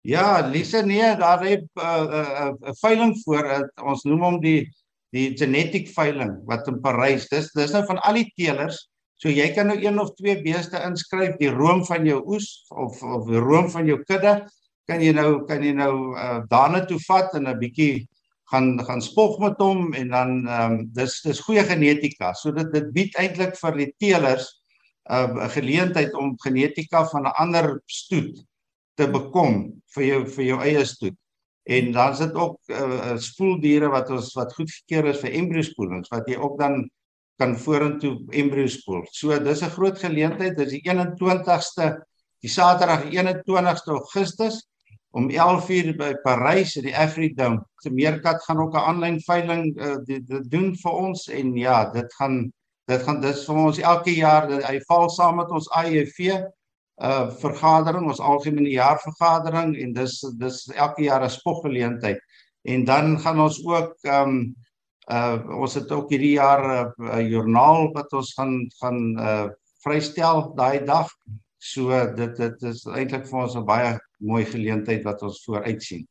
Ja, 0.00 0.46
Lise 0.46 0.82
nee, 0.86 1.16
daar 1.16 1.44
het 1.44 1.64
'n 1.74 1.80
uh, 1.80 2.04
uh, 2.10 2.50
uh, 2.60 2.72
veiling 2.80 3.20
voor 3.24 3.44
uh, 3.44 3.60
ons 3.84 4.02
noem 4.02 4.22
hom 4.22 4.40
die 4.40 4.72
die 5.10 5.36
genetic 5.36 5.88
veiling 5.88 6.42
wat 6.44 6.66
in 6.68 6.80
Parys. 6.80 7.28
Dis 7.28 7.52
dis 7.52 7.72
nou 7.72 7.84
van 7.86 7.98
al 7.98 8.14
die 8.14 8.32
teelers. 8.34 8.88
So 9.16 9.28
jy 9.28 9.52
kan 9.54 9.66
nou 9.66 9.78
een 9.80 10.00
of 10.00 10.14
twee 10.14 10.42
beeste 10.42 10.80
inskryf, 10.84 11.36
die 11.40 11.50
room 11.50 11.84
van 11.84 12.04
jou 12.04 12.20
oes 12.26 12.66
of 12.68 13.02
of 13.02 13.26
die 13.26 13.40
room 13.40 13.70
van 13.70 13.86
jou 13.86 14.02
kudde, 14.04 14.34
kan 14.86 15.00
jy 15.00 15.12
nou 15.16 15.44
kan 15.48 15.62
jy 15.62 15.72
nou 15.72 16.14
uh, 16.14 16.42
daarna 16.48 16.84
toe 16.84 16.98
vat 17.06 17.34
en 17.34 17.48
'n 17.48 17.58
bietjie 17.58 18.08
gaan 18.50 18.84
gaan 18.86 19.02
spog 19.02 19.38
met 19.42 19.58
hom 19.58 19.92
en 19.94 20.08
dan 20.08 20.30
ehm 20.46 20.72
um, 20.72 20.90
dis 20.94 21.20
dis 21.22 21.40
goeie 21.40 21.64
genetika. 21.66 22.32
So 22.34 22.52
dit 22.54 22.72
dit 22.72 22.92
bied 22.94 23.18
eintlik 23.18 23.56
vir 23.58 23.76
die 23.82 23.92
teelers 23.98 24.46
'n 25.10 25.38
uh, 25.38 25.48
geleentheid 25.50 26.14
om 26.14 26.34
genetika 26.42 27.04
van 27.12 27.26
'n 27.26 27.36
ander 27.42 27.80
stoet 27.86 28.44
te 28.94 29.06
bekom 29.10 29.82
vir 29.94 30.04
jou 30.04 30.26
vir 30.26 30.44
jou 30.44 30.60
eie 30.62 30.84
stoet. 30.84 31.16
En 31.66 31.92
dan 31.92 32.12
is 32.12 32.18
dit 32.18 32.34
ook 32.34 32.58
uh, 32.70 33.16
spoeldiere 33.18 33.88
wat 33.90 34.10
ons 34.10 34.34
wat 34.34 34.54
goedgekeur 34.54 35.10
is 35.10 35.20
vir 35.20 35.34
embriospoelings 35.34 36.08
wat 36.08 36.28
jy 36.30 36.36
ook 36.38 36.58
dan 36.58 36.84
kan 37.36 37.56
vorentoe 37.58 38.14
embrio 38.30 38.66
spoel. 38.66 39.02
So 39.10 39.38
dis 39.38 39.62
'n 39.62 39.74
groot 39.74 39.98
geleentheid. 39.98 40.56
Dis 40.56 40.70
die 40.70 40.82
21ste 40.86 42.06
die 42.40 42.50
Saterdag 42.50 43.10
die 43.10 43.18
21ste 43.18 43.90
Augustus 43.90 44.62
om 45.16 45.30
11:00 45.30 45.96
by 45.96 46.12
Parys 46.22 46.76
in 46.76 46.84
die 46.90 46.96
Afridome. 46.96 47.62
Se 47.80 47.90
Meerkat 47.90 48.42
gaan 48.44 48.60
ook 48.60 48.74
'n 48.74 48.86
aanlyn 48.90 49.20
veiling 49.20 49.64
uh, 49.80 49.96
doen 50.48 50.74
vir 50.76 50.92
ons 50.92 51.28
en 51.28 51.56
ja, 51.56 51.90
dit 51.90 52.14
gaan 52.14 52.52
dit 52.86 53.02
gaan 53.02 53.20
dis 53.20 53.44
vir 53.46 53.56
ons 53.56 53.78
elke 53.78 54.14
jaar 54.14 54.48
dat 54.48 54.62
hy 54.68 54.78
val 54.88 55.08
saam 55.10 55.36
met 55.36 55.50
ons 55.50 55.70
AEV 55.70 56.18
uh 56.96 57.28
vergadering, 57.40 58.06
ons 58.08 58.20
algemene 58.20 58.70
jaarvergadering 58.70 59.74
en 59.76 59.92
dis 59.92 60.20
dis 60.38 60.60
elke 60.74 61.02
jaar 61.02 61.24
'n 61.24 61.30
spoggeleentheid. 61.30 62.20
En 62.62 62.84
dan 62.84 63.18
gaan 63.20 63.40
ons 63.40 63.64
ook 63.64 63.96
um, 64.04 64.54
uh 65.10 65.38
ons 65.60 65.74
het 65.74 65.92
ook 65.92 66.10
hierdie 66.10 66.36
jaar 66.36 66.62
'n 66.62 67.04
uh, 67.04 67.30
joernaal 67.30 67.92
wat 67.92 68.12
ons 68.12 68.34
gaan 68.34 68.70
gaan 68.80 69.18
uh 69.18 69.48
vrystel 69.84 70.54
daai 70.54 70.84
dag. 70.84 71.08
So 71.58 71.90
dit 72.14 72.36
dit 72.36 72.62
is 72.62 72.86
eintlik 72.86 73.26
vir 73.26 73.40
ons 73.42 73.56
'n 73.56 73.64
baie 73.64 73.98
mooi 74.16 74.44
geleentheid 74.44 75.02
wat 75.04 75.22
ons 75.22 75.42
vooruit 75.44 75.82
sien. 75.82 76.06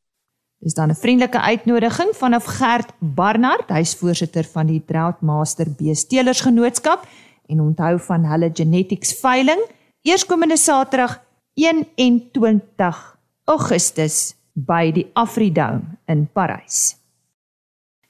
Dis 0.58 0.74
dan 0.74 0.90
'n 0.90 0.94
vriendelike 0.94 1.40
uitnodiging 1.40 2.16
vanaf 2.16 2.44
Gert 2.44 2.92
Barnard, 2.98 3.68
hy's 3.68 3.94
voorsitter 3.94 4.44
van 4.44 4.66
die 4.66 4.82
Drought 4.86 5.20
Master 5.20 5.66
Beestelers 5.70 6.40
Genootskap 6.40 7.06
en 7.46 7.60
onthou 7.60 7.98
van 7.98 8.24
hulle 8.24 8.50
genetics 8.54 9.12
veiling 9.20 9.60
eerskomende 10.02 10.56
Saterdag 10.56 11.20
21 11.54 13.18
Augustus 13.44 14.34
by 14.52 14.92
die 14.92 15.10
Afridome 15.12 15.98
in 16.06 16.26
Parys. 16.32 16.96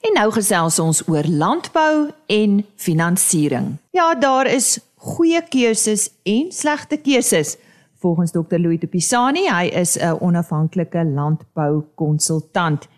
En 0.00 0.14
nou 0.14 0.30
gesels 0.30 0.78
ons 0.78 1.02
oor 1.08 1.26
landbou 1.26 2.10
en 2.26 2.66
finansiering. 2.76 3.76
Ja, 3.90 4.14
daar 4.14 4.46
is 4.46 4.78
goeie 4.94 5.42
keuses 5.48 6.10
en 6.22 6.52
slegte 6.52 6.96
keuses 6.96 7.56
volgens 7.98 8.30
Dr. 8.32 8.58
Louis 8.58 8.80
de 8.80 8.86
Pisani. 8.86 9.48
Hy 9.50 9.66
is 9.66 9.96
'n 9.98 10.16
onafhanklike 10.20 11.04
landboukonsultant. 11.04 12.88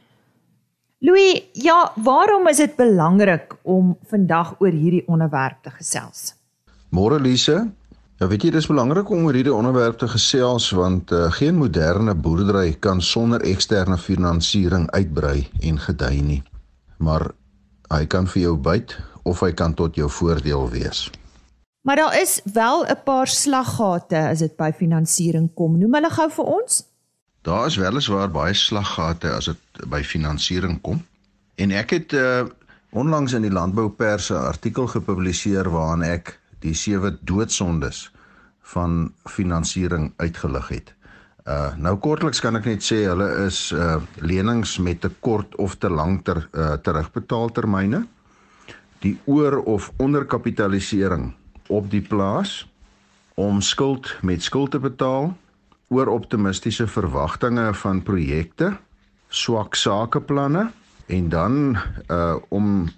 Louis, 0.98 1.42
ja, 1.52 1.92
waarom 1.94 2.48
is 2.48 2.56
dit 2.56 2.76
belangrik 2.76 3.56
om 3.62 3.98
vandag 4.06 4.54
oor 4.58 4.70
hierdie 4.74 5.04
onderwerp 5.06 5.62
te 5.62 5.70
gesels? 5.70 6.34
Môre 6.90 7.20
Lise. 7.20 7.70
Ja, 8.18 8.26
weet 8.26 8.42
jy, 8.42 8.50
dis 8.50 8.66
belangrik 8.66 9.10
om 9.14 9.28
oor 9.28 9.36
hierdie 9.38 9.54
onderwerp 9.54 10.00
te 10.00 10.08
gesels 10.10 10.70
want 10.74 11.12
uh, 11.14 11.28
geen 11.36 11.54
moderne 11.54 12.14
boerdery 12.18 12.72
kan 12.82 12.98
sonder 13.00 13.44
eksterne 13.46 13.98
finansiering 13.98 14.88
uitbrei 14.90 15.46
en 15.60 15.78
gedei 15.78 16.18
nie. 16.22 16.42
Maar 16.98 17.28
hy 17.94 18.02
kan 18.10 18.26
vir 18.26 18.42
jou 18.42 18.56
byt 18.58 18.96
of 19.22 19.44
hy 19.46 19.52
kan 19.54 19.74
tot 19.78 19.94
jou 19.94 20.10
voordeel 20.10 20.66
wees. 20.72 21.06
Maar 21.88 21.96
daar 21.96 22.20
is 22.20 22.40
wel 22.52 22.84
'n 22.84 23.02
paar 23.04 23.26
slaggate 23.26 24.18
as 24.18 24.38
dit 24.38 24.56
by 24.56 24.72
finansiering 24.76 25.54
kom. 25.54 25.78
Noem 25.78 25.94
hulle 25.94 26.10
gou 26.10 26.30
vir 26.30 26.44
ons. 26.44 26.84
Daar 27.42 27.66
is 27.66 27.76
weliswaar 27.76 28.30
baie 28.30 28.54
slaggate 28.54 29.30
as 29.30 29.44
dit 29.44 29.88
by 29.88 30.02
finansiering 30.02 30.80
kom. 30.80 31.06
En 31.54 31.70
ek 31.70 31.90
het 31.90 32.12
uh, 32.12 32.44
onlangs 32.90 33.32
in 33.32 33.42
die 33.42 33.50
landboupers 33.50 34.28
'n 34.30 34.34
artikel 34.34 34.86
gepubliseer 34.86 35.70
waarin 35.70 36.02
ek 36.02 36.40
die 36.58 36.74
sewe 36.74 37.18
doodsondes 37.20 38.12
van 38.60 39.12
finansiering 39.24 40.12
uitgelig 40.16 40.68
het. 40.68 40.94
Uh 41.46 41.76
nou 41.76 41.96
kortliks 41.96 42.40
kan 42.40 42.56
ek 42.56 42.64
net 42.64 42.82
sê 42.82 43.08
hulle 43.08 43.46
is 43.46 43.72
uh 43.72 43.96
lenings 44.14 44.78
met 44.78 45.00
te 45.00 45.10
kort 45.20 45.56
of 45.56 45.74
te 45.74 45.90
lank 45.90 46.24
ter 46.24 46.48
uh, 46.52 46.72
terugbetaaltermyne. 46.72 48.06
Die 48.98 49.18
oor 49.24 49.62
of 49.62 49.92
onderkapitalisering 49.96 51.34
op 51.68 51.90
die 51.90 52.02
plaas 52.02 52.66
om 53.38 53.60
skuld 53.60 54.16
met 54.22 54.42
skuld 54.42 54.70
te 54.70 54.80
betaal 54.82 55.36
oor 55.88 56.10
optimistiese 56.12 56.86
verwagtinge 56.86 57.70
van 57.74 58.02
projekte, 58.02 58.76
swak 59.28 59.74
sakeplanne 59.74 60.68
en 61.08 61.28
dan 61.28 61.76
uh 62.08 62.36
om 62.48 62.88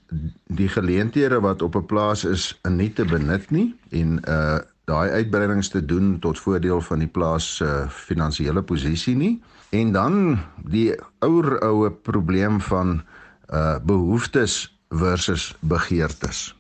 die 0.46 0.68
geleenthede 0.68 1.40
wat 1.40 1.62
op 1.62 1.76
'n 1.76 1.86
plaas 1.86 2.24
is 2.24 2.60
nie 2.68 2.92
te 2.92 3.04
benut 3.04 3.50
nie 3.50 3.74
en 3.90 4.18
uh 4.28 4.58
daai 4.84 5.10
uitbreidings 5.10 5.68
te 5.68 5.84
doen 5.84 6.18
tot 6.18 6.38
voordeel 6.38 6.80
van 6.80 6.98
die 6.98 7.08
plaas 7.08 7.56
se 7.56 7.64
uh, 7.64 7.88
finansiële 7.88 8.62
posisie 8.62 9.16
nie 9.16 9.42
en 9.70 9.92
dan 9.92 10.38
die 10.56 10.94
ouer 11.18 11.60
oue 11.62 11.90
probleem 11.90 12.60
van 12.60 13.02
uh 13.50 13.76
behoeftes 13.82 14.78
versus 14.88 15.54
begeertes. 15.60 16.59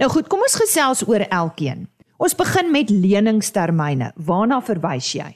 Nou 0.00 0.08
goed, 0.08 0.30
kom 0.32 0.40
ons 0.40 0.56
gesels 0.56 1.02
oor 1.04 1.26
elkeen. 1.28 1.84
Ons 2.16 2.32
begin 2.36 2.70
met 2.72 2.88
leningstermyne. 2.88 4.14
Waarna 4.16 4.62
verwys 4.64 5.10
jy? 5.12 5.28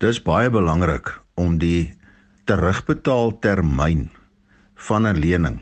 Dis 0.00 0.22
baie 0.24 0.48
belangrik 0.48 1.10
om 1.36 1.58
die 1.60 1.92
terugbetaaltermyn 2.48 4.08
van 4.88 5.06
'n 5.06 5.20
lening 5.20 5.60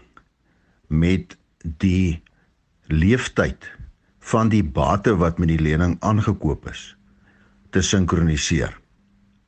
met 0.87 1.37
die 1.63 2.23
leeftyd 2.87 3.67
van 4.21 4.49
die 4.49 4.63
bate 4.63 5.17
wat 5.17 5.39
met 5.39 5.49
die 5.49 5.63
lening 5.63 5.97
aangekoop 6.01 6.71
is 6.71 6.95
te 7.71 7.83
sinkroniseer. 7.83 8.71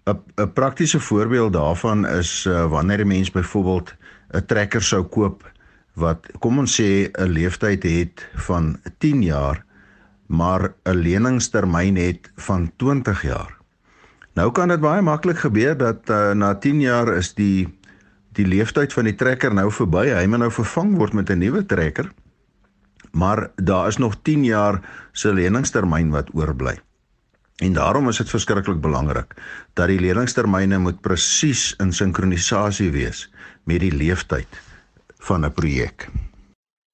'n 0.07 0.19
'n 0.37 0.53
praktiese 0.53 1.01
voorbeeld 1.01 1.53
daarvan 1.53 2.07
is 2.07 2.45
uh, 2.47 2.67
wanneer 2.67 3.01
'n 3.01 3.07
mens 3.07 3.31
byvoorbeeld 3.31 3.95
'n 4.35 4.47
trekker 4.47 4.83
sou 4.83 5.03
koop 5.03 5.54
wat 5.95 6.27
kom 6.43 6.59
ons 6.59 6.81
sê 6.81 7.11
'n 7.11 7.31
leeftyd 7.31 7.83
het 7.83 8.27
van 8.35 8.81
10 8.99 9.23
jaar 9.23 9.65
maar 10.27 10.75
'n 10.85 10.97
leningstermyn 10.97 11.97
het 11.97 12.31
van 12.37 12.73
20 12.77 13.23
jaar. 13.23 13.57
Nou 14.35 14.53
kan 14.53 14.69
dit 14.69 14.81
baie 14.81 15.03
maklik 15.03 15.39
gebeur 15.39 15.77
dat 15.77 16.11
uh, 16.11 16.33
na 16.33 16.55
10 16.55 16.81
jaar 16.81 17.17
is 17.17 17.35
die 17.35 17.79
die 18.33 18.47
leeftyd 18.47 18.93
van 18.93 19.05
die 19.05 19.15
trekker 19.15 19.55
nou 19.55 19.71
verby. 19.71 20.09
Hy 20.11 20.27
moet 20.27 20.39
nou 20.39 20.51
vervang 20.51 20.97
word 20.97 21.13
met 21.13 21.31
'n 21.31 21.39
nuwe 21.39 21.67
trekker. 21.67 22.11
Maar 23.13 23.51
daar 23.55 23.89
is 23.89 23.97
nog 23.97 24.17
10 24.23 24.45
jaar 24.45 24.81
se 25.13 25.33
leningstermyn 25.33 26.11
wat 26.11 26.35
oorbly. 26.35 26.81
En 27.57 27.73
daarom 27.73 28.09
is 28.09 28.17
dit 28.17 28.31
verskriklik 28.31 28.81
belangrik 28.81 29.35
dat 29.73 29.87
die 29.87 30.01
leningstermyne 30.01 30.79
moet 30.79 31.01
presies 31.01 31.75
in 31.79 31.93
sinkronisasie 31.93 32.91
wees 32.91 33.31
met 33.65 33.81
die 33.81 33.95
leeftyd 33.95 34.49
van 35.25 35.45
'n 35.45 35.53
projek. 35.53 36.09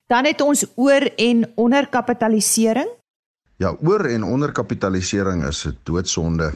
Dan 0.06 0.24
het 0.24 0.40
ons 0.40 0.66
oor 0.74 1.02
en 1.16 1.52
onderkapitalisering. 1.54 2.88
Ja, 3.56 3.76
oor 3.82 4.04
en 4.04 4.22
onderkapitalisering 4.22 5.44
is 5.44 5.66
'n 5.66 5.78
doodsonde 5.82 6.52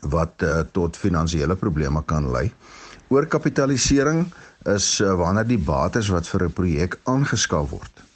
wat 0.00 0.42
uh, 0.42 0.60
tot 0.72 0.96
finansiële 0.96 1.56
probleme 1.56 2.04
kan 2.04 2.30
lei. 2.30 2.52
Oorkapitalisering 3.08 4.26
is 4.62 5.00
uh, 5.00 5.14
wanneer 5.14 5.46
die 5.46 5.58
bates 5.58 6.08
wat 6.08 6.28
vir 6.28 6.44
'n 6.44 6.52
projek 6.52 6.98
aangeskaf 7.04 7.70
word 7.70 8.06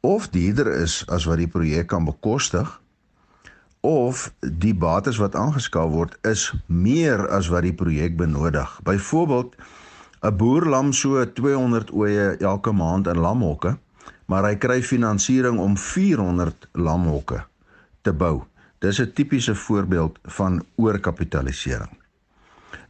of 0.00 0.28
duurder 0.28 0.72
is 0.80 1.02
as 1.06 1.24
wat 1.28 1.40
die 1.40 1.48
projek 1.48 1.90
kan 1.92 2.04
bekostig 2.04 2.80
of 3.80 4.30
die 4.40 4.74
bates 4.74 5.20
wat 5.20 5.36
aangeskaf 5.36 5.90
word 5.92 6.16
is 6.28 6.50
meer 6.66 7.26
as 7.28 7.48
wat 7.48 7.64
die 7.64 7.76
projek 7.76 8.16
benodig. 8.16 8.80
Byvoorbeeld 8.84 9.54
'n 10.22 10.36
boer 10.36 10.66
lam 10.66 10.92
so 10.92 11.24
200 11.24 11.92
oeye 11.92 12.36
elke 12.38 12.72
maand 12.72 13.06
in 13.06 13.18
lamhokke, 13.18 13.78
maar 14.26 14.44
hy 14.44 14.56
kry 14.56 14.82
finansiering 14.82 15.58
om 15.58 15.76
400 15.76 16.68
lamhokke 16.72 17.44
te 18.02 18.12
bou. 18.12 18.44
Dis 18.78 19.00
'n 19.00 19.12
tipiese 19.12 19.54
voorbeeld 19.54 20.18
van 20.22 20.62
oorkapitalisering. 20.76 21.90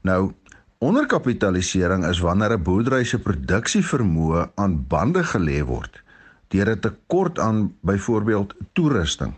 Nou, 0.01 0.33
onderkapitalisering 0.79 2.07
is 2.07 2.19
wanneer 2.19 2.53
'n 2.59 2.63
boerdery 2.63 3.05
se 3.05 3.19
produksievermoë 3.19 4.51
aan 4.55 4.87
bande 4.89 5.25
gelê 5.25 5.65
word 5.65 6.03
deur 6.49 6.71
'n 6.71 6.81
tekort 6.81 7.39
aan 7.39 7.75
byvoorbeeld 7.81 8.55
toerusting. 8.73 9.35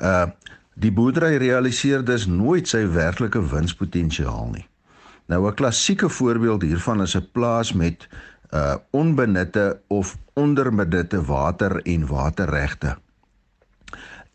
Uh 0.00 0.26
Die 0.76 0.92
boerdery 0.92 1.38
realiseer 1.40 2.02
dus 2.04 2.26
nooit 2.28 2.68
sy 2.68 2.82
werklike 2.92 3.40
winspotensiaal 3.48 4.50
nie. 4.52 4.66
Nou 5.26 5.48
'n 5.48 5.54
klassieke 5.54 6.08
voorbeeld 6.08 6.62
hiervan 6.62 7.02
is 7.02 7.16
'n 7.16 7.28
plaas 7.32 7.72
met 7.72 8.08
uh 8.50 8.74
onbenutte 8.90 9.80
of 9.86 10.16
onderbenutte 10.34 11.24
water 11.24 11.82
en 11.82 12.06
waterregte. 12.06 12.96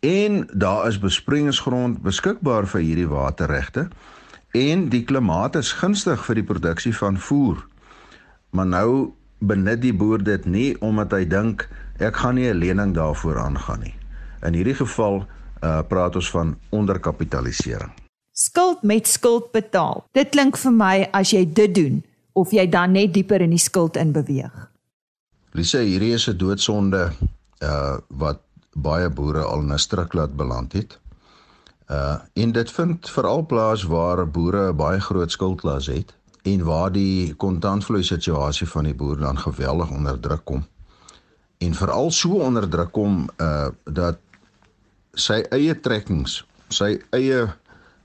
En 0.00 0.48
daar 0.52 0.86
is 0.86 0.98
besproeiingsgrond 0.98 2.02
beskikbaar 2.02 2.66
vir 2.66 2.80
hierdie 2.80 3.08
waterregte 3.08 3.88
en 4.50 4.88
die 4.88 5.04
klimaat 5.04 5.56
is 5.56 5.72
gunstig 5.72 6.24
vir 6.24 6.34
die 6.34 6.44
produksie 6.44 6.96
van 6.96 7.18
voer. 7.18 7.66
Maar 8.50 8.66
nou 8.66 9.12
benut 9.38 9.80
die 9.82 9.94
boer 9.94 10.22
dit 10.22 10.44
nie 10.44 10.80
omdat 10.80 11.12
hy 11.12 11.24
dink 11.26 11.68
ek 11.98 12.16
gaan 12.16 12.34
nie 12.34 12.50
'n 12.50 12.58
lening 12.58 12.94
daarvoor 12.94 13.38
aangaan 13.38 13.80
nie. 13.80 13.94
In 14.42 14.54
hierdie 14.54 14.76
geval 14.76 15.26
uh 15.62 15.82
praat 15.88 16.16
ons 16.16 16.30
van 16.30 16.58
onderkapitalisering. 16.68 18.01
Skuld 18.42 18.82
met 18.82 19.06
skuld 19.06 19.50
betaal. 19.52 20.04
Dit 20.16 20.32
klink 20.34 20.56
vir 20.58 20.72
my 20.74 20.94
as 21.14 21.30
jy 21.30 21.44
dit 21.46 21.74
doen 21.74 22.00
of 22.34 22.50
jy 22.50 22.64
dan 22.66 22.96
net 22.96 23.12
dieper 23.14 23.44
in 23.44 23.52
die 23.54 23.60
skuld 23.60 23.98
in 24.00 24.10
beweeg. 24.16 24.54
Lise, 25.54 25.82
hierdie 25.84 26.14
is 26.16 26.26
'n 26.28 26.38
doodsonde 26.40 27.12
uh 27.62 27.96
wat 28.08 28.40
baie 28.74 29.08
boere 29.08 29.44
al 29.44 29.62
in 29.62 29.72
'n 29.72 29.78
struik 29.78 30.14
laat 30.18 30.34
beland 30.36 30.72
het. 30.72 30.98
Uh 31.86 32.18
en 32.34 32.52
dit 32.52 32.70
vind 32.70 33.10
veral 33.10 33.46
plaas 33.46 33.82
waar 33.82 34.26
boere 34.26 34.72
'n 34.72 34.76
baie 34.76 35.00
groot 35.00 35.30
skuldlas 35.30 35.86
het 35.86 36.14
en 36.42 36.64
waar 36.64 36.92
die 36.92 37.34
kontantvloei 37.34 38.02
situasie 38.02 38.68
van 38.68 38.84
die 38.84 38.94
boer 38.94 39.18
dan 39.18 39.38
geweldig 39.38 39.90
onder 39.90 40.20
druk 40.20 40.44
kom. 40.44 40.66
En 41.58 41.74
veral 41.74 42.10
so 42.10 42.42
onder 42.42 42.68
druk 42.68 42.92
kom 42.92 43.28
uh 43.36 43.68
dat 43.84 44.18
sy 45.14 45.44
eie 45.50 45.80
trekkings, 45.80 46.44
sy 46.68 46.98
eie 47.10 47.52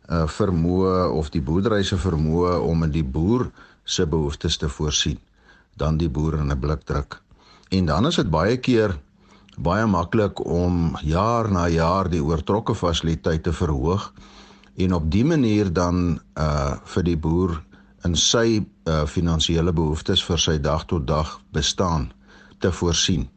uh 0.07 0.27
vermoë 0.27 1.09
of 1.11 1.29
die 1.29 1.41
boerdery 1.41 1.83
se 1.83 1.97
vermoë 1.99 2.57
om 2.63 2.83
in 2.83 2.91
die 2.91 3.03
boer 3.03 3.49
se 3.83 4.05
behoeftes 4.07 4.57
te 4.57 4.69
voorsien, 4.69 5.19
dan 5.75 5.97
die 5.97 6.09
boer 6.09 6.39
in 6.39 6.51
'n 6.51 6.59
blik 6.59 6.83
druk. 6.83 7.21
En 7.69 7.85
dan 7.85 8.07
is 8.07 8.15
dit 8.15 8.29
baie 8.29 8.57
keer 8.57 8.97
baie 9.57 9.85
maklik 9.85 10.39
om 10.45 10.97
jaar 11.01 11.51
na 11.51 11.67
jaar 11.67 12.09
die 12.09 12.23
oortrokke 12.23 12.75
fasiliteite 12.75 13.53
verhoog 13.53 14.13
en 14.77 14.93
op 14.93 15.11
dië 15.11 15.25
manier 15.25 15.73
dan 15.73 16.19
uh 16.37 16.77
vir 16.85 17.03
die 17.03 17.17
boer 17.17 17.57
in 18.05 18.15
sy 18.15 18.61
uh 18.85 19.05
finansiële 19.05 19.73
behoeftes 19.73 20.23
vir 20.23 20.37
sy 20.37 20.57
dag 20.61 20.85
tot 20.85 21.07
dag 21.07 21.39
bestaan 21.51 22.11
te 22.59 22.71
voorsien. 22.71 23.27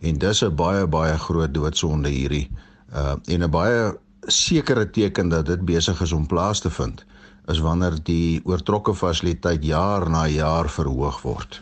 En 0.00 0.18
dis 0.18 0.42
'n 0.42 0.54
baie 0.54 0.86
baie 0.86 1.18
groot 1.18 1.54
doodsonde 1.54 2.08
hierdie 2.08 2.50
uh 2.94 3.16
en 3.26 3.42
'n 3.42 3.50
baie 3.50 3.98
sekere 4.26 4.90
teken 4.90 5.28
dat 5.28 5.46
dit 5.46 5.60
besig 5.64 6.00
is 6.00 6.12
om 6.12 6.26
plaas 6.26 6.60
te 6.60 6.70
vind 6.70 7.04
is 7.46 7.60
wanneer 7.62 7.94
die 8.02 8.40
oortrokke 8.44 8.94
fasiliteit 8.94 9.64
jaar 9.64 10.10
na 10.10 10.24
jaar 10.26 10.66
verhoog 10.70 11.20
word. 11.22 11.60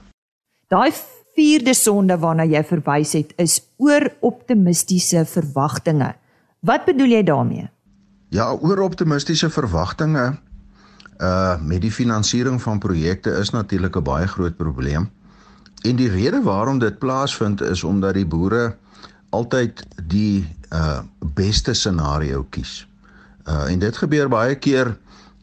Daai 0.73 0.93
vierde 1.37 1.75
sonde 1.75 2.17
waarna 2.19 2.47
jy 2.49 2.63
verwys 2.65 3.13
het 3.19 3.35
is 3.43 3.59
oor 3.77 4.09
optimistiese 4.25 5.27
verwagtinge. 5.29 6.15
Wat 6.65 6.87
bedoel 6.89 7.19
jy 7.19 7.23
daarmee? 7.23 7.69
Ja, 8.33 8.53
oor 8.55 8.81
optimistiese 8.87 9.51
verwagtinge 9.51 10.35
uh 11.23 11.61
met 11.63 11.81
die 11.85 11.93
finansiering 11.93 12.57
van 12.63 12.81
projekte 12.83 13.31
is 13.39 13.51
natuurlik 13.51 13.97
'n 13.97 14.03
baie 14.03 14.27
groot 14.27 14.57
probleem. 14.57 15.11
En 15.85 15.97
die 15.97 16.09
rede 16.09 16.43
waarom 16.43 16.79
dit 16.79 16.99
plaasvind 16.99 17.61
is 17.61 17.85
omdat 17.85 18.15
die 18.15 18.27
boere 18.27 18.77
altyd 19.35 19.87
die 20.09 20.47
uh 20.75 21.03
beste 21.35 21.75
scenario 21.75 22.47
kies. 22.51 22.85
Uh 23.47 23.71
en 23.71 23.79
dit 23.79 23.97
gebeur 23.97 24.29
baie 24.29 24.55
keer 24.55 24.95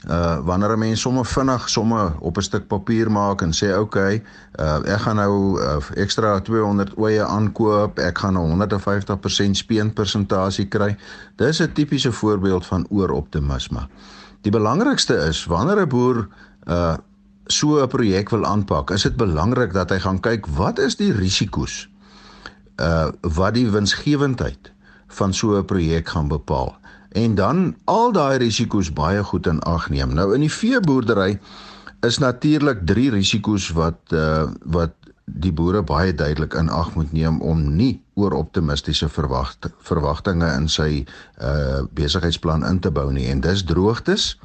uh 0.10 0.40
wanneer 0.46 0.74
'n 0.74 0.80
mens 0.80 1.02
sommer 1.02 1.26
vinnig 1.26 1.70
somme 1.70 2.14
op 2.20 2.38
'n 2.38 2.42
stuk 2.42 2.68
papier 2.68 3.12
maak 3.12 3.42
en 3.42 3.54
sê 3.54 3.78
okay, 3.78 4.24
uh 4.60 4.80
ek 4.86 5.02
gaan 5.02 5.16
nou 5.16 5.62
uh, 5.62 5.78
ekstra 5.96 6.40
200 6.40 6.98
oeye 6.98 7.26
aankoop, 7.26 8.00
ek 8.00 8.18
gaan 8.18 8.38
'n 8.38 8.50
150% 8.50 9.58
speenpersentasie 9.58 10.68
kry. 10.68 10.98
Dis 11.36 11.62
'n 11.62 11.74
tipiese 11.74 12.12
voorbeeld 12.12 12.66
van 12.66 12.88
ooroptimisme. 12.90 13.88
Die 14.42 14.52
belangrikste 14.52 15.16
is 15.16 15.46
wanneer 15.46 15.82
'n 15.82 15.90
boer 15.90 16.28
uh 16.68 16.98
so 17.46 17.84
'n 17.84 17.88
projek 17.88 18.30
wil 18.30 18.46
aanpak, 18.46 18.90
is 18.90 19.02
dit 19.02 19.16
belangrik 19.16 19.74
dat 19.74 19.90
hy 19.90 20.00
gaan 20.00 20.20
kyk 20.20 20.48
wat 20.48 20.80
is 20.80 20.96
die 20.96 21.12
risiko's 21.12 21.91
uh 22.82 23.10
wat 23.38 23.54
die 23.54 23.70
winsgewendheid 23.70 24.72
van 25.08 25.34
so 25.34 25.58
'n 25.58 25.66
projek 25.66 26.10
gaan 26.10 26.28
bepaal 26.28 26.76
en 27.12 27.36
dan 27.36 27.76
al 27.86 28.12
daai 28.12 28.38
risiko's 28.38 28.94
baie 28.94 29.24
goed 29.24 29.48
in 29.48 29.60
ag 29.60 29.90
neem. 29.90 30.14
Nou 30.14 30.34
in 30.36 30.40
die 30.46 30.52
veeboerdery 30.52 31.40
is 32.02 32.18
natuurlik 32.18 32.86
drie 32.88 33.10
risiko's 33.12 33.70
wat 33.78 34.00
uh 34.16 34.48
wat 34.64 34.96
die 35.26 35.52
boere 35.54 35.84
baie 35.84 36.14
duidelik 36.16 36.54
in 36.54 36.70
ag 36.70 36.94
moet 36.96 37.12
neem 37.12 37.42
om 37.42 37.76
nie 37.76 38.02
oor 38.20 38.34
optimistiese 38.36 39.10
verwagt, 39.10 39.70
verwagtinge 39.80 40.50
in 40.56 40.68
sy 40.68 41.06
uh 41.42 41.84
besigheidsplan 41.94 42.66
in 42.68 42.80
te 42.80 42.92
bou 42.92 43.12
nie 43.12 43.30
en 43.32 43.42
dis 43.42 43.64
droogtes, 43.64 44.38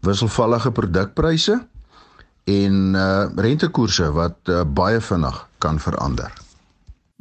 wisselvallige 0.00 0.70
produkpryse 0.70 1.60
en 2.44 2.94
uh 2.94 3.28
rentekoerse 3.36 4.10
wat 4.12 4.38
uh, 4.48 4.64
baie 4.64 5.00
vinnig 5.00 5.46
kan 5.58 5.78
verander. 5.78 6.32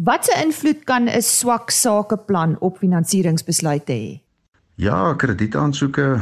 Watse 0.04 0.34
invloed 0.44 0.84
kan 0.84 1.04
'n 1.10 1.22
swak 1.22 1.70
sakeplan 1.70 2.56
op 2.60 2.78
finansieringsbesluite 2.78 3.94
hê? 3.94 4.22
Ja, 4.76 5.14
kredietaansoeke 5.14 6.22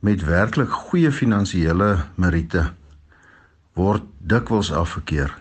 met 0.00 0.24
werklik 0.24 0.70
goeie 0.70 1.12
finansiële 1.12 2.04
meriete 2.14 2.72
word 3.72 4.02
dikwels 4.18 4.72
afgekeur 4.72 5.38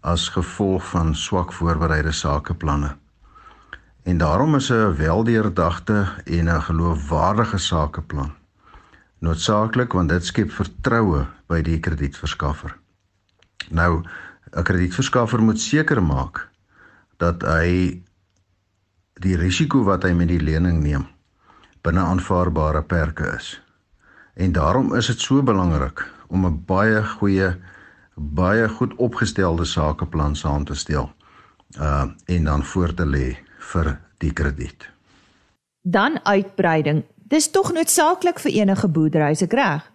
as 0.00 0.28
gevolg 0.28 0.88
van 0.88 1.14
swak 1.14 1.52
voorbereide 1.52 2.12
sakeplanne. 2.12 2.96
En 4.02 4.18
daarom 4.18 4.54
is 4.54 4.70
'n 4.70 4.96
weldeurdagte 4.96 6.06
en 6.24 6.48
'n 6.48 6.62
geloofwaardige 6.62 7.58
sakeplan 7.58 8.32
noodsaaklik 9.18 9.92
want 9.92 10.08
dit 10.08 10.24
skep 10.24 10.50
vertroue 10.50 11.26
by 11.46 11.62
die 11.62 11.80
kredietverskaffer. 11.80 12.76
Nou, 13.70 14.02
'n 14.56 14.62
kredietverskaffer 14.62 15.42
moet 15.42 15.60
seker 15.60 16.02
maak 16.02 16.50
dat 17.22 17.44
hy 17.46 18.02
die 19.22 19.36
risiko 19.38 19.84
wat 19.86 20.06
hy 20.06 20.12
met 20.18 20.30
die 20.32 20.42
lening 20.42 20.82
neem 20.82 21.06
binne 21.82 22.02
aanvaarbare 22.06 22.82
perke 22.86 23.26
is. 23.36 23.56
En 24.38 24.52
daarom 24.54 24.94
is 24.94 25.08
dit 25.10 25.20
so 25.20 25.42
belangrik 25.42 26.04
om 26.28 26.46
'n 26.46 26.62
baie 26.66 27.02
goeie 27.18 27.56
baie 28.14 28.68
goed 28.68 28.94
opgestelde 28.96 29.64
sakeplan 29.64 30.36
saam 30.36 30.64
te 30.64 30.74
stel 30.74 31.10
uh 31.80 32.06
en 32.24 32.44
dan 32.44 32.64
voor 32.64 32.94
te 32.94 33.06
lê 33.06 33.36
vir 33.58 33.98
die 34.18 34.32
krediet. 34.32 34.90
Dan 35.82 36.24
uitbreiding. 36.24 37.04
Dis 37.16 37.50
tog 37.50 37.72
noodsaaklik 37.72 38.38
vir 38.38 38.52
enige 38.52 38.88
boerdery, 38.88 39.30
is 39.30 39.42
ek 39.42 39.52
reg? 39.52 39.92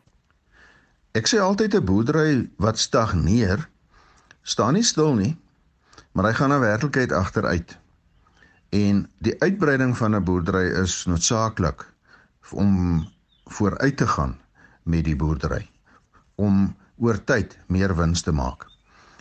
Ek 1.12 1.28
sê 1.28 1.40
altyd 1.40 1.76
'n 1.76 1.86
boerdery 1.86 2.50
wat 2.58 2.80
stagneer 2.80 3.70
staan 4.42 4.74
nie 4.74 4.84
stil 4.84 5.14
nie, 5.14 5.38
maar 6.18 6.32
hy 6.32 6.34
gaan 6.34 6.50
na 6.50 6.58
werklikheid 6.60 7.12
agteruit. 7.14 7.76
En 8.74 9.04
die 9.22 9.36
uitbreiding 9.38 9.92
van 9.98 10.16
'n 10.16 10.24
boerdery 10.24 10.66
is 10.82 11.06
noodsaaklik 11.06 11.86
om 12.52 13.06
vooruit 13.46 13.98
te 13.98 14.08
gaan 14.08 14.40
met 14.84 15.04
die 15.04 15.16
boerdery 15.16 15.70
om 16.36 16.76
oor 16.98 17.24
tyd 17.24 17.58
meer 17.68 17.96
wins 17.96 18.22
te 18.22 18.32
maak. 18.32 18.66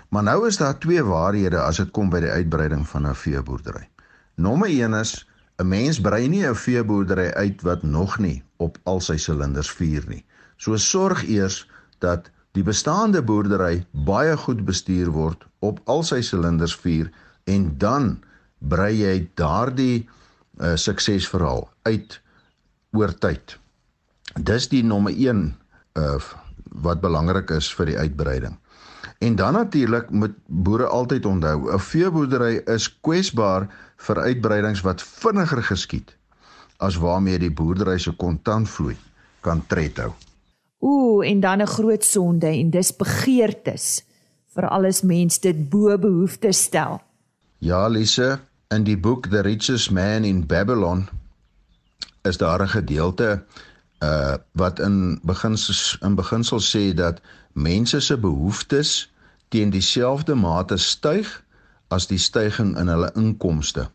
Maar 0.09 0.23
nou 0.23 0.47
is 0.47 0.57
daar 0.57 0.79
twee 0.79 1.03
waarhede 1.05 1.61
as 1.61 1.77
dit 1.77 1.91
kom 1.91 2.09
by 2.09 2.21
die 2.21 2.33
uitbreiding 2.33 2.89
van 2.89 3.07
'n 3.07 3.15
veeboerdery. 3.15 3.89
Nommer 4.35 4.69
1 4.69 4.95
is 4.95 5.29
'n 5.59 5.69
mens 5.69 6.01
brei 6.01 6.29
nie 6.29 6.49
'n 6.49 6.55
veeboerdery 6.55 7.31
uit 7.31 7.63
wat 7.63 7.83
nog 7.83 8.19
nie 8.19 8.43
op 8.57 8.79
al 8.83 9.01
sy 9.01 9.17
silinders 9.17 9.71
vuur 9.71 10.05
nie. 10.09 10.25
So 10.57 10.77
sorg 10.77 11.29
eers 11.29 11.71
dat 11.99 12.31
die 12.57 12.65
bestaande 12.65 13.21
boerdery 13.23 13.85
baie 14.09 14.37
goed 14.41 14.65
bestuur 14.65 15.13
word 15.13 15.45
op 15.61 15.81
al 15.93 16.03
sy 16.09 16.23
silinders 16.25 16.77
vuur 16.81 17.11
en 17.53 17.69
dan 17.83 18.15
brei 18.59 18.95
jy 19.03 19.15
daardie 19.39 20.07
uh, 20.07 20.75
suksesverhaal 20.81 21.67
uit 21.85 22.19
oor 22.97 23.13
tyd. 23.21 23.59
Dis 24.37 24.71
die 24.73 24.83
nommer 24.85 25.13
1 25.13 25.49
uh 26.01 26.19
wat 26.85 27.01
belangrik 27.01 27.49
is 27.55 27.71
vir 27.73 27.89
die 27.89 27.97
uitbreiding. 27.97 28.57
En 29.25 29.37
dan 29.39 29.55
natuurlik 29.57 30.11
moet 30.11 30.35
boere 30.47 30.87
altyd 30.93 31.25
onthou, 31.27 31.73
'n 31.73 31.81
veeboerdery 31.81 32.61
is 32.75 32.89
kwesbaar 33.01 33.69
vir 33.97 34.21
uitbreidings 34.21 34.83
wat 34.85 35.03
vinniger 35.03 35.63
geskied 35.63 36.13
as 36.77 36.97
waarmee 37.01 37.39
die 37.39 37.51
boerdery 37.51 37.99
se 37.99 38.13
kontantvloei 38.13 38.97
kan 39.41 39.63
tred 39.67 39.97
hou. 39.97 40.13
Ooh, 40.79 41.27
en 41.27 41.41
dan 41.41 41.61
'n 41.63 41.67
groot 41.67 42.05
sonde 42.05 42.47
en 42.47 42.71
dis 42.71 42.97
begeertes 42.97 44.05
vir 44.55 44.69
alles 44.69 45.03
mens 45.03 45.41
dit 45.41 45.69
bo 45.69 45.99
behoeftes 45.99 46.63
stel. 46.63 47.01
Ja, 47.59 47.89
Lise, 47.89 48.39
in 48.69 48.85
die 48.85 48.99
boek 48.99 49.29
The 49.29 49.41
Richest 49.41 49.91
Man 49.91 50.25
in 50.25 50.47
Babylon 50.47 51.09
is 52.23 52.37
daar 52.37 52.63
'n 52.63 52.69
gedeelte 52.69 53.45
uh 54.03 54.35
wat 54.53 54.79
in 54.79 55.21
beginsels 55.23 55.99
in 56.03 56.15
beginsel 56.15 56.61
sê 56.61 56.95
dat 56.95 57.21
mense 57.53 58.01
se 58.01 58.19
behoeftes 58.19 59.13
teen 59.49 59.71
dieselfde 59.71 60.35
mate 60.35 60.77
styg 60.77 61.45
as 61.89 62.07
die 62.07 62.19
stygings 62.19 62.79
in 62.79 62.89
hulle 62.89 63.11
inkomste. 63.15 63.89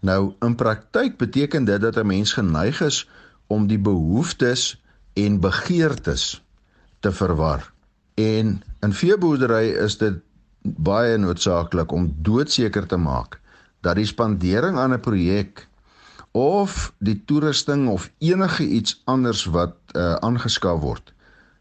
Nou 0.00 0.34
in 0.40 0.54
praktyk 0.54 1.16
beteken 1.16 1.64
dit 1.64 1.80
dat 1.80 1.96
'n 1.96 2.06
mens 2.06 2.32
geneig 2.32 2.80
is 2.80 3.08
om 3.46 3.66
die 3.66 3.78
behoeftes 3.78 4.83
en 5.14 5.40
begeertes 5.40 6.42
te 7.00 7.12
verwar. 7.12 7.72
En 8.14 8.62
in 8.80 8.92
veeboerdery 8.92 9.74
is 9.84 9.98
dit 9.98 10.20
baie 10.62 11.16
noodsaaklik 11.18 11.92
om 11.92 12.12
doodseker 12.24 12.86
te 12.86 12.96
maak 12.96 13.40
dat 13.84 13.98
die 14.00 14.08
spandering 14.08 14.78
aan 14.78 14.94
'n 14.94 15.00
projek 15.00 15.68
of 16.32 16.92
die 16.98 17.22
toerusting 17.24 17.88
of 17.88 18.10
enige 18.18 18.66
iets 18.66 19.02
anders 19.04 19.44
wat 19.44 19.76
uh, 19.92 20.14
aangeskaf 20.14 20.80
word 20.80 21.12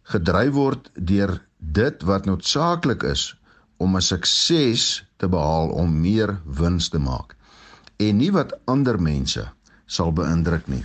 gedryf 0.03 0.53
word 0.53 0.89
deur 0.93 1.37
dit 1.57 2.03
wat 2.03 2.25
noodsaaklik 2.25 3.03
is 3.03 3.35
om 3.77 3.95
'n 3.95 4.01
sukses 4.01 5.05
te 5.17 5.27
behaal 5.27 5.69
om 5.69 5.99
meer 6.01 6.39
wins 6.45 6.89
te 6.89 6.99
maak 6.99 7.35
en 7.97 8.17
nie 8.17 8.31
wat 8.31 8.57
ander 8.65 9.01
mense 9.01 9.45
sal 9.85 10.11
beïndruk 10.11 10.67
nie. 10.67 10.83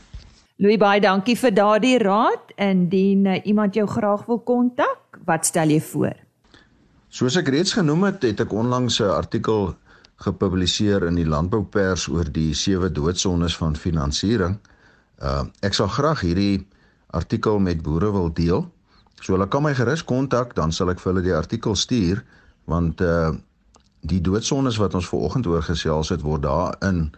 Louis 0.58 0.74
baie 0.74 0.98
dankie 0.98 1.36
vir 1.38 1.52
daardie 1.54 1.98
raad. 2.02 2.48
Indien 2.58 3.26
uh, 3.30 3.36
iemand 3.46 3.76
jou 3.78 3.86
graag 3.86 4.24
wil 4.26 4.40
kontak, 4.42 5.20
wat 5.26 5.46
stel 5.46 5.70
jy 5.70 5.78
voor? 5.92 6.16
Soos 7.14 7.36
ek 7.38 7.52
reeds 7.54 7.76
genoem 7.78 8.08
het, 8.08 8.24
het 8.26 8.42
ek 8.42 8.52
onlangs 8.52 8.98
'n 8.98 9.12
artikel 9.14 9.76
gepubliseer 10.18 11.06
in 11.06 11.14
die 11.14 11.28
landboupers 11.28 12.08
oor 12.10 12.26
die 12.26 12.54
sewe 12.58 12.90
doodsondes 12.90 13.54
van 13.56 13.76
finansiering. 13.78 14.58
Uh 15.22 15.46
ek 15.62 15.78
sal 15.78 15.86
graag 15.86 16.26
hierdie 16.26 16.66
artikel 17.14 17.58
met 17.62 17.82
boere 17.82 18.10
wil 18.10 18.32
deel. 18.34 18.66
So 19.22 19.38
hulle 19.38 19.46
kan 19.46 19.62
my 19.62 19.74
gerus 19.74 20.04
kontak, 20.04 20.54
dan 20.58 20.72
sal 20.72 20.90
ek 20.90 20.98
vir 20.98 21.12
hulle 21.12 21.22
die 21.22 21.38
artikel 21.38 21.76
stuur 21.76 22.24
want 22.66 23.00
uh 23.00 23.30
die 24.02 24.20
doodsondes 24.20 24.76
wat 24.76 24.94
ons 24.94 25.06
vanoggend 25.06 25.46
oor 25.46 25.62
gesels 25.62 26.08
het 26.10 26.22
word 26.22 26.42
daarin 26.42 27.12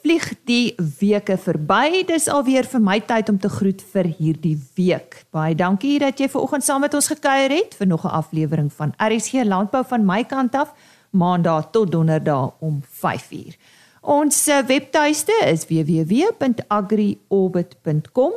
vlieg 0.09 0.31
die 0.49 0.73
weke 1.01 1.37
verby. 1.37 2.01
Dis 2.09 2.29
alweer 2.33 2.65
vir 2.65 2.81
my 2.81 2.97
tyd 3.05 3.29
om 3.29 3.37
te 3.39 3.49
groet 3.53 3.83
vir 3.93 4.05
hierdie 4.17 4.57
week. 4.79 5.27
Baie 5.35 5.55
dankie 5.55 5.99
dat 6.01 6.21
jy 6.21 6.29
ver 6.33 6.41
oggend 6.47 6.65
saam 6.65 6.81
met 6.81 6.95
ons 6.97 7.09
gekuier 7.13 7.51
het 7.53 7.75
vir 7.77 7.87
nog 7.87 8.05
'n 8.05 8.09
aflewering 8.17 8.73
van 8.73 8.95
RSG 8.97 9.33
Landbou 9.45 9.85
van 9.85 10.07
my 10.07 10.25
kant 10.25 10.55
af, 10.55 10.73
Maandag 11.11 11.71
tot 11.73 11.93
Donderdag 11.93 12.51
om 12.61 12.83
5uur. 12.83 13.57
Ons 14.03 14.47
eh, 14.47 14.67
webtuiste 14.67 15.33
is 15.47 15.67
www.agriorbit.com. 15.67 18.33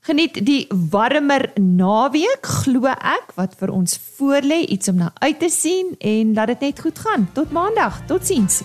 Geniet 0.00 0.46
die 0.46 0.64
warmer 0.90 1.50
naweek 1.60 2.46
glo 2.64 2.88
ek 2.88 3.34
wat 3.36 3.52
vir 3.60 3.70
ons 3.70 3.98
voorlê 4.16 4.62
iets 4.72 4.88
om 4.88 4.96
na 4.96 5.10
uit 5.20 5.38
te 5.38 5.50
sien 5.52 5.92
en 5.98 6.32
laat 6.34 6.46
dit 6.46 6.60
net 6.60 6.80
goed 6.80 6.98
gaan. 6.98 7.28
Tot 7.32 7.52
maandag. 7.52 8.06
Totsiens. 8.06 8.62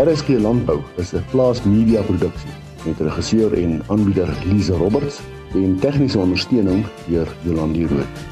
RSG 0.00 0.42
Landbou 0.42 0.80
is 0.96 1.12
'n 1.12 1.24
plaasmedia 1.30 2.02
produksie 2.02 2.50
met 2.84 3.00
regisseur 3.00 3.52
en 3.52 3.82
aanbieder 3.86 4.28
Lize 4.44 4.72
Roberts 4.72 5.20
en 5.54 5.78
tegniese 5.78 6.18
ondersteuning 6.18 6.86
deur 7.06 7.28
Jolande 7.44 7.86
Rooi. 7.86 8.31